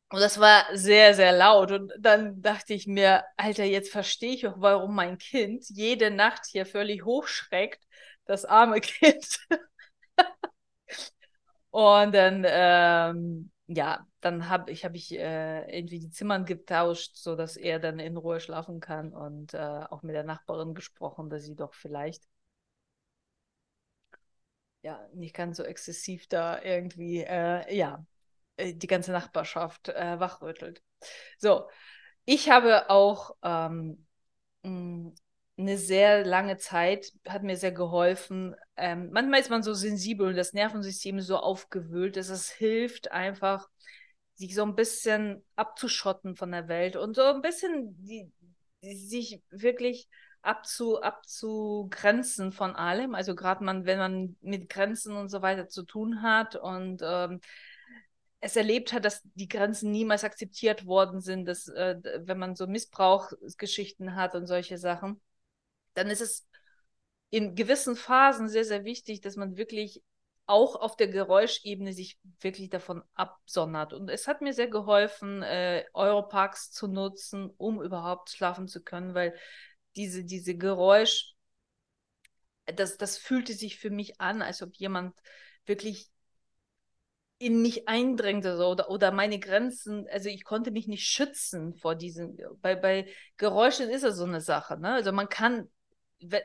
Und 0.09 0.19
das 0.19 0.39
war 0.39 0.65
sehr, 0.73 1.15
sehr 1.15 1.31
laut. 1.31 1.71
Und 1.71 1.91
dann 1.99 2.41
dachte 2.41 2.73
ich 2.73 2.85
mir, 2.85 3.23
Alter, 3.35 3.63
jetzt 3.63 3.91
verstehe 3.91 4.33
ich 4.33 4.47
auch, 4.47 4.55
warum 4.57 4.93
mein 4.93 5.17
Kind 5.17 5.65
jede 5.69 6.11
Nacht 6.11 6.45
hier 6.45 6.65
völlig 6.67 7.03
hochschreckt. 7.03 7.83
Das 8.25 8.45
arme 8.45 8.79
Kind. 8.81 9.39
und 11.71 12.13
dann, 12.13 12.45
ähm, 12.47 13.52
ja, 13.67 14.05
dann 14.21 14.49
habe 14.49 14.71
ich, 14.71 14.85
hab 14.85 14.95
ich 14.95 15.11
äh, 15.13 15.61
irgendwie 15.77 15.99
die 15.99 16.09
Zimmern 16.11 16.45
getauscht, 16.45 17.15
sodass 17.17 17.57
er 17.57 17.79
dann 17.79 17.99
in 17.99 18.17
Ruhe 18.17 18.39
schlafen 18.39 18.79
kann 18.79 19.13
und 19.13 19.53
äh, 19.53 19.57
auch 19.89 20.03
mit 20.03 20.15
der 20.15 20.23
Nachbarin 20.23 20.73
gesprochen, 20.73 21.29
dass 21.29 21.43
sie 21.45 21.55
doch 21.55 21.73
vielleicht 21.73 22.23
ja 24.81 24.99
nicht 25.13 25.35
ganz 25.35 25.57
so 25.57 25.63
exzessiv 25.63 26.27
da 26.27 26.61
irgendwie, 26.61 27.21
äh, 27.23 27.73
ja, 27.75 28.05
äh, 28.57 28.73
die 28.73 28.87
ganze 28.87 29.11
Nachbarschaft 29.11 29.89
äh, 29.89 30.19
wachrüttelt. 30.19 30.83
So, 31.39 31.69
ich 32.25 32.49
habe 32.51 32.89
auch 32.89 33.35
ähm, 33.43 34.07
eine 35.57 35.77
sehr 35.77 36.25
lange 36.25 36.57
Zeit, 36.57 37.11
hat 37.27 37.43
mir 37.43 37.57
sehr 37.57 37.71
geholfen. 37.71 38.55
Ähm, 38.75 39.11
manchmal 39.11 39.39
ist 39.39 39.49
man 39.49 39.63
so 39.63 39.73
sensibel 39.73 40.27
und 40.27 40.35
das 40.35 40.53
Nervensystem 40.53 41.21
so 41.21 41.37
aufgewühlt, 41.37 42.17
dass 42.17 42.29
es 42.29 42.49
hilft 42.49 43.11
einfach, 43.11 43.69
sich 44.35 44.55
so 44.55 44.63
ein 44.63 44.75
bisschen 44.75 45.43
abzuschotten 45.55 46.35
von 46.35 46.51
der 46.51 46.67
Welt 46.67 46.95
und 46.95 47.15
so 47.15 47.21
ein 47.21 47.41
bisschen 47.41 47.95
die, 48.03 48.31
sich 48.81 49.41
wirklich 49.51 50.09
abzu, 50.41 51.01
abzugrenzen 51.01 52.51
von 52.51 52.75
allem. 52.75 53.15
Also 53.15 53.35
gerade 53.35 53.63
man, 53.63 53.85
wenn 53.85 53.99
man 53.99 54.35
mit 54.41 54.69
Grenzen 54.69 55.15
und 55.15 55.29
so 55.29 55.41
weiter 55.41 55.67
zu 55.69 55.83
tun 55.83 56.21
hat 56.21 56.55
und 56.55 57.01
ähm, 57.03 57.41
es 58.39 58.55
erlebt 58.55 58.91
hat, 58.91 59.05
dass 59.05 59.21
die 59.35 59.47
Grenzen 59.47 59.91
niemals 59.91 60.23
akzeptiert 60.23 60.85
worden 60.85 61.21
sind, 61.21 61.45
dass 61.45 61.67
äh, 61.69 61.95
wenn 62.25 62.39
man 62.39 62.55
so 62.55 62.67
Missbrauchsgeschichten 62.67 64.15
hat 64.15 64.35
und 64.35 64.47
solche 64.47 64.77
Sachen, 64.77 65.21
dann 65.93 66.07
ist 66.09 66.21
es 66.21 66.47
in 67.29 67.55
gewissen 67.55 67.95
Phasen 67.95 68.47
sehr, 68.47 68.65
sehr 68.65 68.85
wichtig, 68.85 69.21
dass 69.21 69.35
man 69.35 69.57
wirklich 69.57 70.03
auch 70.45 70.75
auf 70.75 70.95
der 70.97 71.07
Geräuschebene 71.07 71.93
sich 71.93 72.19
wirklich 72.41 72.69
davon 72.69 73.01
absondert. 73.13 73.93
Und 73.93 74.09
es 74.09 74.27
hat 74.27 74.41
mir 74.41 74.53
sehr 74.53 74.67
geholfen, 74.67 75.41
äh, 75.41 75.85
Europarks 75.93 76.71
zu 76.71 76.87
nutzen, 76.87 77.49
um 77.57 77.81
überhaupt 77.81 78.29
schlafen 78.29 78.67
zu 78.67 78.83
können, 78.83 79.13
weil 79.13 79.35
diese, 79.95 80.23
diese 80.25 80.55
Geräusch, 80.57 81.33
das, 82.65 82.97
das 82.97 83.17
fühlte 83.17 83.53
sich 83.53 83.77
für 83.77 83.89
mich 83.89 84.19
an, 84.19 84.41
als 84.41 84.61
ob 84.61 84.75
jemand 84.75 85.15
wirklich 85.65 86.11
in 87.37 87.61
mich 87.61 87.87
eindrängte 87.89 88.55
so, 88.57 88.67
oder, 88.69 88.89
oder 88.89 89.11
meine 89.11 89.39
Grenzen, 89.39 90.07
also 90.09 90.29
ich 90.29 90.43
konnte 90.45 90.71
mich 90.71 90.87
nicht 90.87 91.05
schützen 91.05 91.75
vor 91.75 91.95
diesen, 91.95 92.37
bei, 92.61 92.75
bei 92.75 93.07
Geräuschen 93.37 93.89
ist 93.89 94.03
es 94.03 94.15
so 94.15 94.23
eine 94.23 94.39
Sache, 94.39 94.79
ne? 94.79 94.93
Also 94.93 95.11
man 95.11 95.27
kann, 95.27 95.69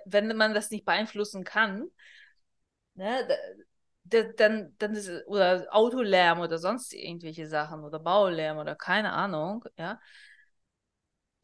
wenn 0.04 0.36
man 0.36 0.54
das 0.54 0.70
nicht 0.70 0.84
beeinflussen 0.84 1.44
kann, 1.44 1.88
ne, 2.94 3.26
dann, 4.36 4.74
dann 4.78 4.94
ist 4.94 5.10
oder 5.26 5.66
Autolärm 5.70 6.40
oder 6.40 6.58
sonst 6.58 6.92
irgendwelche 6.94 7.46
Sachen 7.46 7.84
oder 7.84 7.98
Baulärm 7.98 8.58
oder 8.58 8.74
keine 8.74 9.12
Ahnung, 9.12 9.64
ja, 9.76 10.00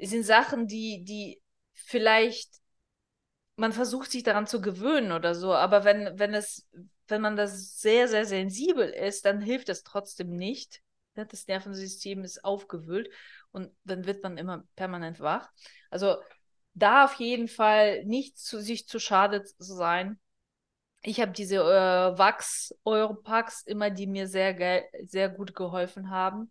sind 0.00 0.24
Sachen, 0.24 0.66
die, 0.66 1.04
die 1.04 1.40
vielleicht 1.74 2.60
man 3.56 3.72
versucht 3.72 4.10
sich 4.10 4.22
daran 4.22 4.46
zu 4.46 4.60
gewöhnen 4.60 5.12
oder 5.12 5.34
so, 5.34 5.54
aber 5.54 5.84
wenn, 5.84 6.18
wenn 6.18 6.34
es, 6.34 6.66
wenn 7.06 7.20
man 7.20 7.36
das 7.36 7.80
sehr, 7.80 8.08
sehr 8.08 8.26
sensibel 8.26 8.88
ist, 8.88 9.24
dann 9.24 9.40
hilft 9.40 9.68
es 9.68 9.82
trotzdem 9.84 10.36
nicht. 10.36 10.82
Das 11.14 11.46
Nervensystem 11.46 12.24
ist 12.24 12.44
aufgewühlt 12.44 13.08
und 13.52 13.70
dann 13.84 14.04
wird 14.06 14.24
man 14.24 14.36
immer 14.36 14.64
permanent 14.74 15.20
wach. 15.20 15.48
Also 15.88 16.16
da 16.74 17.04
auf 17.04 17.14
jeden 17.14 17.48
Fall 17.48 18.04
nicht 18.04 18.38
zu 18.38 18.60
sich 18.60 18.86
zu 18.86 18.98
schade 18.98 19.44
zu 19.44 19.62
sein. 19.62 20.18
Ich 21.02 21.20
habe 21.20 21.32
diese 21.32 21.56
äh, 21.56 22.18
Wachs-Europacks 22.18 23.62
immer, 23.62 23.90
die 23.90 24.06
mir 24.06 24.26
sehr, 24.26 24.84
sehr 25.04 25.28
gut 25.28 25.54
geholfen 25.54 26.10
haben. 26.10 26.50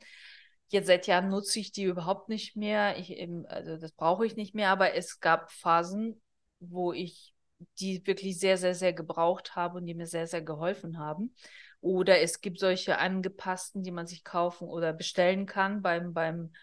Jetzt 0.70 0.88
seit 0.88 1.08
Jahren 1.08 1.30
nutze 1.30 1.60
ich 1.60 1.72
die 1.72 1.84
überhaupt 1.84 2.30
nicht 2.30 2.56
mehr. 2.56 2.98
Ich 2.98 3.12
eben, 3.12 3.46
also 3.48 3.78
das 3.78 3.92
brauche 3.92 4.26
ich 4.26 4.36
nicht 4.36 4.56
mehr, 4.56 4.70
aber 4.70 4.94
es 4.96 5.20
gab 5.20 5.52
Phasen, 5.52 6.22
wo 6.60 6.94
ich 6.94 7.34
die 7.80 8.06
wirklich 8.06 8.40
sehr, 8.40 8.58
sehr, 8.58 8.76
sehr 8.76 8.94
gebraucht 8.94 9.56
habe 9.56 9.78
und 9.78 9.86
die 9.86 9.94
mir 9.94 10.08
sehr, 10.08 10.28
sehr 10.28 10.42
geholfen 10.42 10.98
haben. 10.98 11.34
Oder 11.82 12.22
es 12.22 12.42
gibt 12.42 12.60
solche 12.60 12.98
angepassten, 12.98 13.84
die 13.84 13.92
man 13.92 14.08
sich 14.08 14.24
kaufen 14.24 14.68
oder 14.68 14.94
bestellen 14.94 15.46
kann 15.46 15.82
beim, 15.82 16.14
beim, 16.14 16.54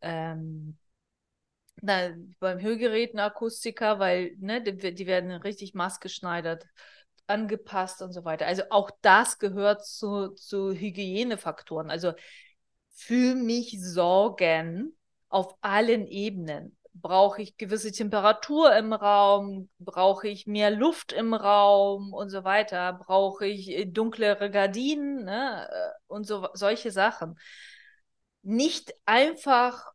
ähm, 0.00 0.76
na, 1.80 2.10
beim 2.40 2.60
Hörgerätenakustiker, 2.60 3.98
weil 3.98 4.36
ne, 4.38 4.62
die, 4.62 4.94
die 4.94 5.06
werden 5.06 5.30
richtig 5.32 5.74
maßgeschneidert 5.74 6.66
angepasst 7.26 8.02
und 8.02 8.12
so 8.12 8.24
weiter. 8.24 8.46
Also 8.46 8.62
auch 8.70 8.90
das 9.02 9.38
gehört 9.38 9.84
zu, 9.86 10.30
zu 10.30 10.72
Hygienefaktoren. 10.72 11.90
Also 11.90 12.12
für 12.90 13.34
mich 13.34 13.78
sorgen 13.80 14.96
auf 15.28 15.54
allen 15.60 16.06
Ebenen. 16.06 16.74
Brauche 16.94 17.42
ich 17.42 17.56
gewisse 17.56 17.92
Temperatur 17.92 18.74
im 18.74 18.92
Raum? 18.92 19.68
Brauche 19.78 20.26
ich 20.26 20.46
mehr 20.48 20.70
Luft 20.72 21.12
im 21.12 21.32
Raum 21.32 22.12
und 22.12 22.28
so 22.30 22.42
weiter? 22.42 22.92
Brauche 22.94 23.46
ich 23.46 23.70
äh, 23.70 23.84
dunklere 23.84 24.50
Gardinen 24.50 25.24
ne? 25.24 25.68
Äh, 25.70 25.90
und 26.08 26.26
so 26.26 26.48
solche 26.54 26.90
Sachen? 26.90 27.38
Nicht 28.42 28.94
einfach 29.04 29.92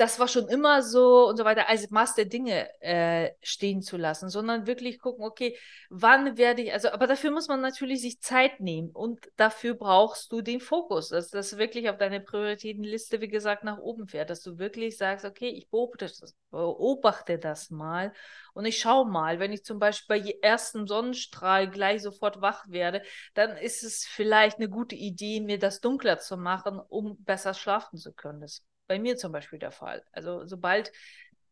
das 0.00 0.18
war 0.18 0.28
schon 0.28 0.48
immer 0.48 0.82
so 0.82 1.28
und 1.28 1.36
so 1.36 1.44
weiter, 1.44 1.68
als 1.68 1.90
Maß 1.90 2.14
der 2.14 2.24
Dinge 2.24 2.70
äh, 2.80 3.32
stehen 3.42 3.82
zu 3.82 3.98
lassen, 3.98 4.30
sondern 4.30 4.66
wirklich 4.66 4.98
gucken, 4.98 5.22
okay, 5.26 5.58
wann 5.90 6.38
werde 6.38 6.62
ich, 6.62 6.72
also, 6.72 6.88
aber 6.90 7.06
dafür 7.06 7.30
muss 7.30 7.48
man 7.48 7.60
natürlich 7.60 8.00
sich 8.00 8.18
Zeit 8.22 8.60
nehmen 8.60 8.90
und 8.92 9.20
dafür 9.36 9.74
brauchst 9.74 10.32
du 10.32 10.40
den 10.40 10.60
Fokus, 10.60 11.10
dass 11.10 11.28
das 11.28 11.58
wirklich 11.58 11.90
auf 11.90 11.98
deine 11.98 12.20
Prioritätenliste, 12.20 13.20
wie 13.20 13.28
gesagt, 13.28 13.62
nach 13.62 13.76
oben 13.76 14.08
fährt, 14.08 14.30
dass 14.30 14.42
du 14.42 14.58
wirklich 14.58 14.96
sagst, 14.96 15.26
okay, 15.26 15.50
ich 15.50 15.68
beobachte 15.68 16.06
das, 16.06 16.34
beobachte 16.50 17.38
das 17.38 17.68
mal 17.70 18.14
und 18.54 18.64
ich 18.64 18.78
schaue 18.78 19.06
mal, 19.06 19.38
wenn 19.38 19.52
ich 19.52 19.64
zum 19.64 19.78
Beispiel 19.78 20.22
bei 20.22 20.38
ersten 20.40 20.86
Sonnenstrahl 20.86 21.68
gleich 21.68 22.00
sofort 22.00 22.40
wach 22.40 22.64
werde, 22.68 23.02
dann 23.34 23.54
ist 23.58 23.84
es 23.84 24.06
vielleicht 24.06 24.56
eine 24.56 24.70
gute 24.70 24.94
Idee, 24.94 25.40
mir 25.40 25.58
das 25.58 25.80
dunkler 25.80 26.18
zu 26.18 26.38
machen, 26.38 26.80
um 26.88 27.22
besser 27.22 27.52
schlafen 27.52 27.98
zu 27.98 28.14
können. 28.14 28.40
Das 28.40 28.62
bei 28.90 28.98
mir 28.98 29.16
zum 29.16 29.30
Beispiel 29.30 29.60
der 29.60 29.70
Fall. 29.70 30.04
Also 30.10 30.44
sobald 30.46 30.90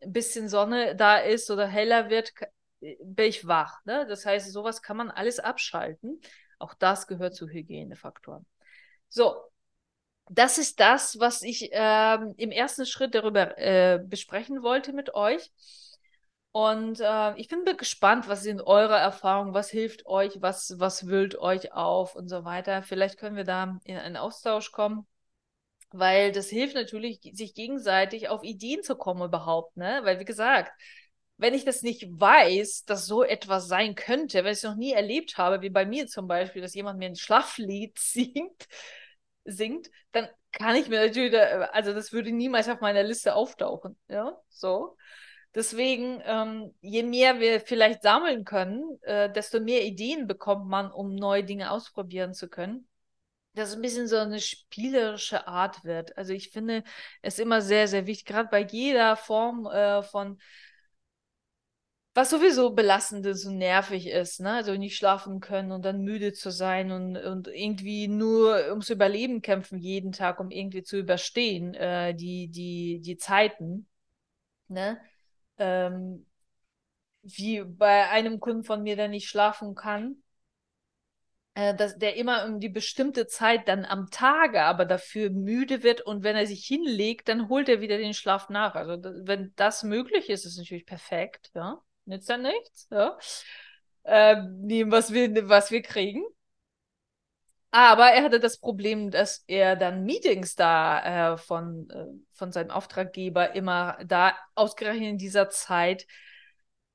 ein 0.02 0.12
bisschen 0.12 0.48
Sonne 0.48 0.96
da 0.96 1.18
ist 1.18 1.48
oder 1.52 1.68
heller 1.68 2.10
wird, 2.10 2.32
bin 2.80 3.26
ich 3.26 3.46
wach. 3.46 3.78
Ne? 3.84 4.06
Das 4.08 4.26
heißt, 4.26 4.52
sowas 4.52 4.82
kann 4.82 4.96
man 4.96 5.08
alles 5.08 5.38
abschalten. 5.38 6.20
Auch 6.58 6.74
das 6.74 7.06
gehört 7.06 7.36
zu 7.36 7.48
Hygienefaktoren. 7.48 8.44
So, 9.08 9.36
das 10.28 10.58
ist 10.58 10.80
das, 10.80 11.20
was 11.20 11.42
ich 11.42 11.68
ähm, 11.70 12.34
im 12.38 12.50
ersten 12.50 12.86
Schritt 12.86 13.14
darüber 13.14 13.56
äh, 13.56 14.00
besprechen 14.04 14.64
wollte 14.64 14.92
mit 14.92 15.14
euch. 15.14 15.52
Und 16.50 16.98
äh, 16.98 17.36
ich 17.36 17.46
bin 17.46 17.64
gespannt, 17.64 18.26
was 18.26 18.42
sind 18.42 18.62
eure 18.62 18.96
Erfahrungen, 18.96 19.54
was 19.54 19.70
hilft 19.70 20.06
euch, 20.06 20.42
was, 20.42 20.74
was 20.78 21.06
wühlt 21.06 21.38
euch 21.38 21.72
auf 21.72 22.16
und 22.16 22.26
so 22.26 22.44
weiter. 22.44 22.82
Vielleicht 22.82 23.16
können 23.16 23.36
wir 23.36 23.44
da 23.44 23.78
in 23.84 23.96
einen 23.96 24.16
Austausch 24.16 24.72
kommen 24.72 25.06
weil 25.90 26.32
das 26.32 26.48
hilft 26.48 26.74
natürlich, 26.74 27.20
sich 27.32 27.54
gegenseitig 27.54 28.28
auf 28.28 28.42
Ideen 28.42 28.82
zu 28.82 28.96
kommen 28.96 29.22
überhaupt, 29.22 29.76
ne? 29.76 30.00
Weil 30.04 30.20
wie 30.20 30.24
gesagt, 30.24 30.72
wenn 31.38 31.54
ich 31.54 31.64
das 31.64 31.82
nicht 31.82 32.06
weiß, 32.10 32.84
dass 32.84 33.06
so 33.06 33.22
etwas 33.22 33.68
sein 33.68 33.94
könnte, 33.94 34.38
wenn 34.44 34.52
ich 34.52 34.58
es 34.58 34.64
noch 34.64 34.76
nie 34.76 34.92
erlebt 34.92 35.38
habe, 35.38 35.62
wie 35.62 35.70
bei 35.70 35.86
mir 35.86 36.06
zum 36.08 36.26
Beispiel, 36.26 36.62
dass 36.62 36.74
jemand 36.74 36.98
mir 36.98 37.06
ein 37.06 37.16
Schlaflied 37.16 37.98
singt, 37.98 38.66
singt, 39.44 39.90
dann 40.12 40.28
kann 40.52 40.76
ich 40.76 40.88
mir 40.88 41.06
natürlich, 41.06 41.34
also 41.72 41.92
das 41.94 42.12
würde 42.12 42.32
niemals 42.32 42.68
auf 42.68 42.80
meiner 42.80 43.02
Liste 43.02 43.34
auftauchen, 43.34 43.96
ja, 44.08 44.36
so. 44.48 44.96
Deswegen, 45.54 46.20
ähm, 46.26 46.74
je 46.82 47.02
mehr 47.02 47.40
wir 47.40 47.60
vielleicht 47.60 48.02
sammeln 48.02 48.44
können, 48.44 48.98
äh, 49.02 49.32
desto 49.32 49.60
mehr 49.60 49.82
Ideen 49.84 50.26
bekommt 50.26 50.68
man, 50.68 50.90
um 50.92 51.14
neue 51.14 51.42
Dinge 51.42 51.70
ausprobieren 51.70 52.34
zu 52.34 52.48
können 52.48 52.86
dass 53.58 53.70
es 53.70 53.76
ein 53.76 53.82
bisschen 53.82 54.08
so 54.08 54.16
eine 54.16 54.40
spielerische 54.40 55.46
Art 55.48 55.84
wird. 55.84 56.16
Also 56.16 56.32
ich 56.32 56.50
finde 56.50 56.84
es 57.22 57.38
immer 57.38 57.60
sehr, 57.62 57.88
sehr 57.88 58.06
wichtig, 58.06 58.26
gerade 58.26 58.48
bei 58.50 58.60
jeder 58.62 59.16
Form 59.16 59.66
äh, 59.66 60.02
von 60.02 60.38
was 62.14 62.30
sowieso 62.30 62.70
belastend 62.70 63.24
und 63.26 63.58
nervig 63.58 64.08
ist, 64.08 64.40
ne? 64.40 64.54
Also 64.54 64.74
nicht 64.74 64.96
schlafen 64.96 65.38
können 65.40 65.70
und 65.70 65.84
dann 65.84 66.02
müde 66.02 66.32
zu 66.32 66.50
sein 66.50 66.90
und, 66.90 67.16
und 67.16 67.46
irgendwie 67.46 68.08
nur 68.08 68.56
ums 68.70 68.90
Überleben 68.90 69.40
kämpfen 69.40 69.78
jeden 69.78 70.10
Tag, 70.10 70.40
um 70.40 70.50
irgendwie 70.50 70.82
zu 70.82 70.98
überstehen, 70.98 71.74
äh, 71.74 72.14
die, 72.14 72.48
die, 72.48 73.00
die 73.00 73.16
Zeiten, 73.18 73.86
ne? 74.68 75.00
Ähm, 75.58 76.26
wie 77.22 77.62
bei 77.64 78.08
einem 78.10 78.40
Kunden 78.40 78.64
von 78.64 78.82
mir, 78.82 78.96
der 78.96 79.08
nicht 79.08 79.28
schlafen 79.28 79.74
kann, 79.76 80.22
äh, 81.58 81.74
dass 81.74 81.98
der 81.98 82.14
immer 82.14 82.44
um 82.44 82.60
die 82.60 82.68
bestimmte 82.68 83.26
Zeit 83.26 83.66
dann 83.66 83.84
am 83.84 84.10
Tage 84.12 84.62
aber 84.62 84.84
dafür 84.84 85.28
müde 85.30 85.82
wird 85.82 86.00
und 86.00 86.22
wenn 86.22 86.36
er 86.36 86.46
sich 86.46 86.64
hinlegt, 86.64 87.26
dann 87.28 87.48
holt 87.48 87.68
er 87.68 87.80
wieder 87.80 87.98
den 87.98 88.14
Schlaf 88.14 88.48
nach. 88.48 88.76
Also 88.76 88.96
wenn 89.26 89.52
das 89.56 89.82
möglich 89.82 90.30
ist, 90.30 90.44
ist 90.44 90.56
natürlich 90.56 90.86
perfekt, 90.86 91.50
ja. 91.54 91.82
Nützt 92.04 92.28
ja 92.28 92.38
nichts, 92.38 92.86
ja. 92.92 93.18
Äh, 94.04 94.40
nehmen, 94.60 94.92
was 94.92 95.12
wir, 95.12 95.48
was 95.48 95.72
wir 95.72 95.82
kriegen. 95.82 96.22
Aber 97.72 98.06
er 98.06 98.22
hatte 98.22 98.38
das 98.38 98.58
Problem, 98.58 99.10
dass 99.10 99.42
er 99.48 99.74
dann 99.74 100.04
Meetings 100.04 100.54
da 100.54 101.32
äh, 101.32 101.36
von, 101.38 101.90
äh, 101.90 102.06
von 102.34 102.52
seinem 102.52 102.70
Auftraggeber 102.70 103.56
immer 103.56 103.98
da 104.06 104.36
ausgerechnet 104.54 105.08
in 105.08 105.18
dieser 105.18 105.50
Zeit 105.50 106.06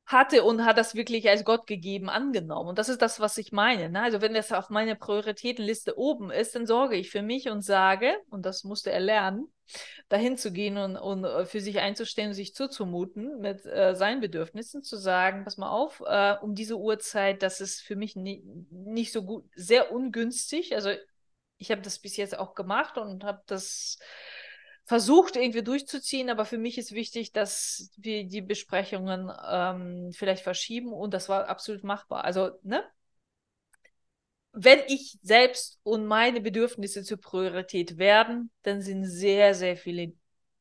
hatte 0.05 0.43
und 0.43 0.65
hat 0.65 0.77
das 0.77 0.95
wirklich 0.95 1.29
als 1.29 1.45
Gott 1.45 1.65
gegeben 1.65 2.09
angenommen. 2.09 2.69
Und 2.69 2.77
das 2.77 2.89
ist 2.89 3.01
das, 3.01 3.19
was 3.19 3.37
ich 3.37 3.51
meine. 3.51 3.89
Ne? 3.89 4.01
Also 4.01 4.21
wenn 4.21 4.33
das 4.33 4.51
auf 4.51 4.69
meiner 4.69 4.95
Prioritätenliste 4.95 5.97
oben 5.97 6.29
ist, 6.29 6.55
dann 6.55 6.65
sorge 6.65 6.97
ich 6.97 7.09
für 7.09 7.21
mich 7.21 7.49
und 7.49 7.61
sage, 7.61 8.13
und 8.29 8.45
das 8.45 8.65
musste 8.65 8.91
er 8.91 8.99
lernen, 8.99 9.47
dahin 10.09 10.37
zu 10.37 10.51
gehen 10.51 10.77
und, 10.77 10.97
und 10.97 11.23
äh, 11.23 11.45
für 11.45 11.61
sich 11.61 11.79
einzustehen 11.79 12.29
und 12.29 12.33
sich 12.33 12.53
zuzumuten 12.53 13.39
mit 13.39 13.65
äh, 13.65 13.95
seinen 13.95 14.19
Bedürfnissen, 14.19 14.83
zu 14.83 14.97
sagen, 14.97 15.45
pass 15.45 15.58
mal 15.58 15.71
auf, 15.71 16.04
äh, 16.06 16.35
um 16.41 16.54
diese 16.54 16.77
Uhrzeit, 16.77 17.41
das 17.41 17.62
ist 17.62 17.81
für 17.81 17.95
mich 17.95 18.17
nie, 18.17 18.43
nicht 18.69 19.13
so 19.13 19.23
gut, 19.23 19.45
sehr 19.56 19.93
ungünstig. 19.93 20.75
Also 20.75 20.91
ich 21.58 21.71
habe 21.71 21.81
das 21.81 21.99
bis 21.99 22.17
jetzt 22.17 22.37
auch 22.37 22.56
gemacht 22.56 22.97
und 22.97 23.23
habe 23.23 23.41
das 23.47 23.99
versucht 24.86 25.36
irgendwie 25.36 25.63
durchzuziehen, 25.63 26.29
aber 26.29 26.46
für 26.46 26.58
mich 26.58 26.77
ist 26.77 26.92
wichtig, 26.92 27.31
dass 27.31 27.92
wir 27.98 28.25
die 28.25 28.42
Besprechungen 28.42 29.31
ähm, 29.50 30.12
vielleicht 30.13 30.44
verschieben 30.44 30.92
und 30.92 31.13
das 31.13 31.29
war 31.29 31.48
absolut 31.48 31.84
machbar. 31.84 32.23
Also, 32.25 32.52
ne? 32.63 32.84
Wenn 34.52 34.79
ich 34.88 35.17
selbst 35.23 35.79
und 35.84 36.06
meine 36.06 36.40
Bedürfnisse 36.40 37.04
zur 37.04 37.19
Priorität 37.19 37.98
werden, 37.98 38.52
dann 38.62 38.81
sind 38.81 39.06
sehr, 39.06 39.56
sehr 39.56 39.77
viele 39.77 40.13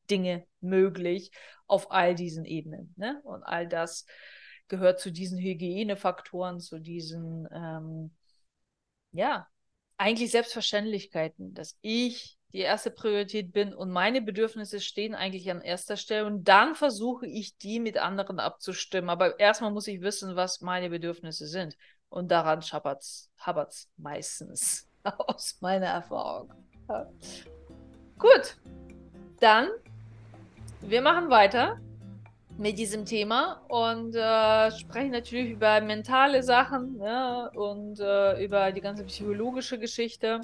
Dinge 0.09 0.47
möglich 0.61 1.31
auf 1.67 1.91
all 1.91 2.15
diesen 2.15 2.45
Ebenen. 2.45 2.93
Ne? 2.97 3.21
Und 3.23 3.43
all 3.43 3.67
das 3.67 4.07
gehört 4.67 4.99
zu 4.99 5.11
diesen 5.11 5.37
Hygienefaktoren, 5.37 6.59
zu 6.59 6.79
diesen, 6.79 7.47
ähm, 7.53 8.15
ja, 9.11 9.47
eigentlich 9.97 10.31
Selbstverständlichkeiten, 10.31 11.53
dass 11.53 11.77
ich 11.81 12.37
die 12.53 12.59
erste 12.59 12.91
Priorität 12.91 13.51
bin 13.51 13.73
und 13.73 13.89
meine 13.89 14.21
Bedürfnisse 14.21 14.79
stehen 14.79 15.15
eigentlich 15.15 15.49
an 15.49 15.61
erster 15.61 15.97
Stelle 15.97 16.27
und 16.27 16.47
dann 16.47 16.75
versuche 16.75 17.25
ich 17.25 17.57
die 17.57 17.79
mit 17.79 17.97
anderen 17.97 18.39
abzustimmen. 18.39 19.09
Aber 19.09 19.39
erstmal 19.39 19.71
muss 19.71 19.87
ich 19.87 20.01
wissen, 20.01 20.35
was 20.35 20.61
meine 20.61 20.91
Bedürfnisse 20.91 21.47
sind. 21.47 21.75
Und 22.09 22.29
daran 22.29 22.61
hapert 22.61 23.01
es 23.01 23.89
meistens, 23.97 24.87
aus 25.03 25.57
meiner 25.61 25.87
Erfahrung. 25.87 26.53
Ja. 26.87 27.09
Gut, 28.19 28.57
dann, 29.39 29.69
wir 30.81 31.01
machen 31.01 31.31
weiter 31.31 31.79
mit 32.57 32.77
diesem 32.77 33.03
Thema 33.03 33.63
und 33.67 34.15
äh, 34.15 34.71
sprechen 34.77 35.09
natürlich 35.09 35.49
über 35.49 35.81
mentale 35.81 36.43
Sachen 36.43 37.01
ja, 37.01 37.47
und 37.47 37.99
äh, 37.99 38.43
über 38.43 38.71
die 38.71 38.81
ganze 38.81 39.03
psychologische 39.05 39.79
Geschichte. 39.79 40.41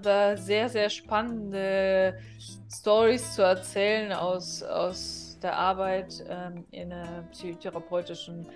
Ich 0.00 0.06
habe 0.06 0.36
sehr, 0.36 0.68
sehr 0.68 0.90
spannende 0.90 2.16
Stories 2.70 3.34
zu 3.34 3.42
erzählen 3.42 4.12
aus, 4.12 4.62
aus 4.62 5.36
der 5.42 5.56
Arbeit 5.56 6.24
ähm, 6.28 6.64
in 6.70 6.92
äh, 6.92 7.04
psychotherapeutischen 7.32 8.46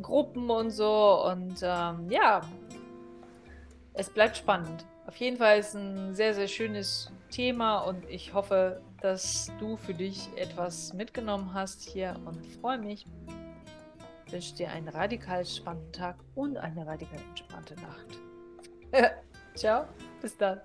Gruppen 0.00 0.48
und 0.48 0.70
so. 0.70 1.26
Und 1.26 1.60
ähm, 1.62 2.08
ja, 2.08 2.40
es 3.92 4.08
bleibt 4.08 4.38
spannend. 4.38 4.86
Auf 5.06 5.16
jeden 5.16 5.36
Fall 5.36 5.58
ist 5.58 5.74
ein 5.74 6.14
sehr, 6.14 6.32
sehr 6.32 6.48
schönes 6.48 7.12
Thema 7.30 7.80
und 7.80 8.08
ich 8.08 8.32
hoffe, 8.32 8.80
dass 9.02 9.52
du 9.60 9.76
für 9.76 9.92
dich 9.92 10.30
etwas 10.36 10.94
mitgenommen 10.94 11.52
hast 11.52 11.82
hier 11.82 12.18
und 12.24 12.46
freue 12.62 12.78
mich. 12.78 13.04
Ich 14.24 14.32
wünsche 14.32 14.54
dir 14.54 14.70
einen 14.70 14.88
radikal 14.88 15.44
spannenden 15.44 15.92
Tag 15.92 16.16
und 16.34 16.56
eine 16.56 16.86
radikal 16.86 17.20
entspannte 17.28 17.74
Nacht. 17.74 18.18
Ciao, 19.54 19.84
bis 20.22 20.34
dann. 20.36 20.62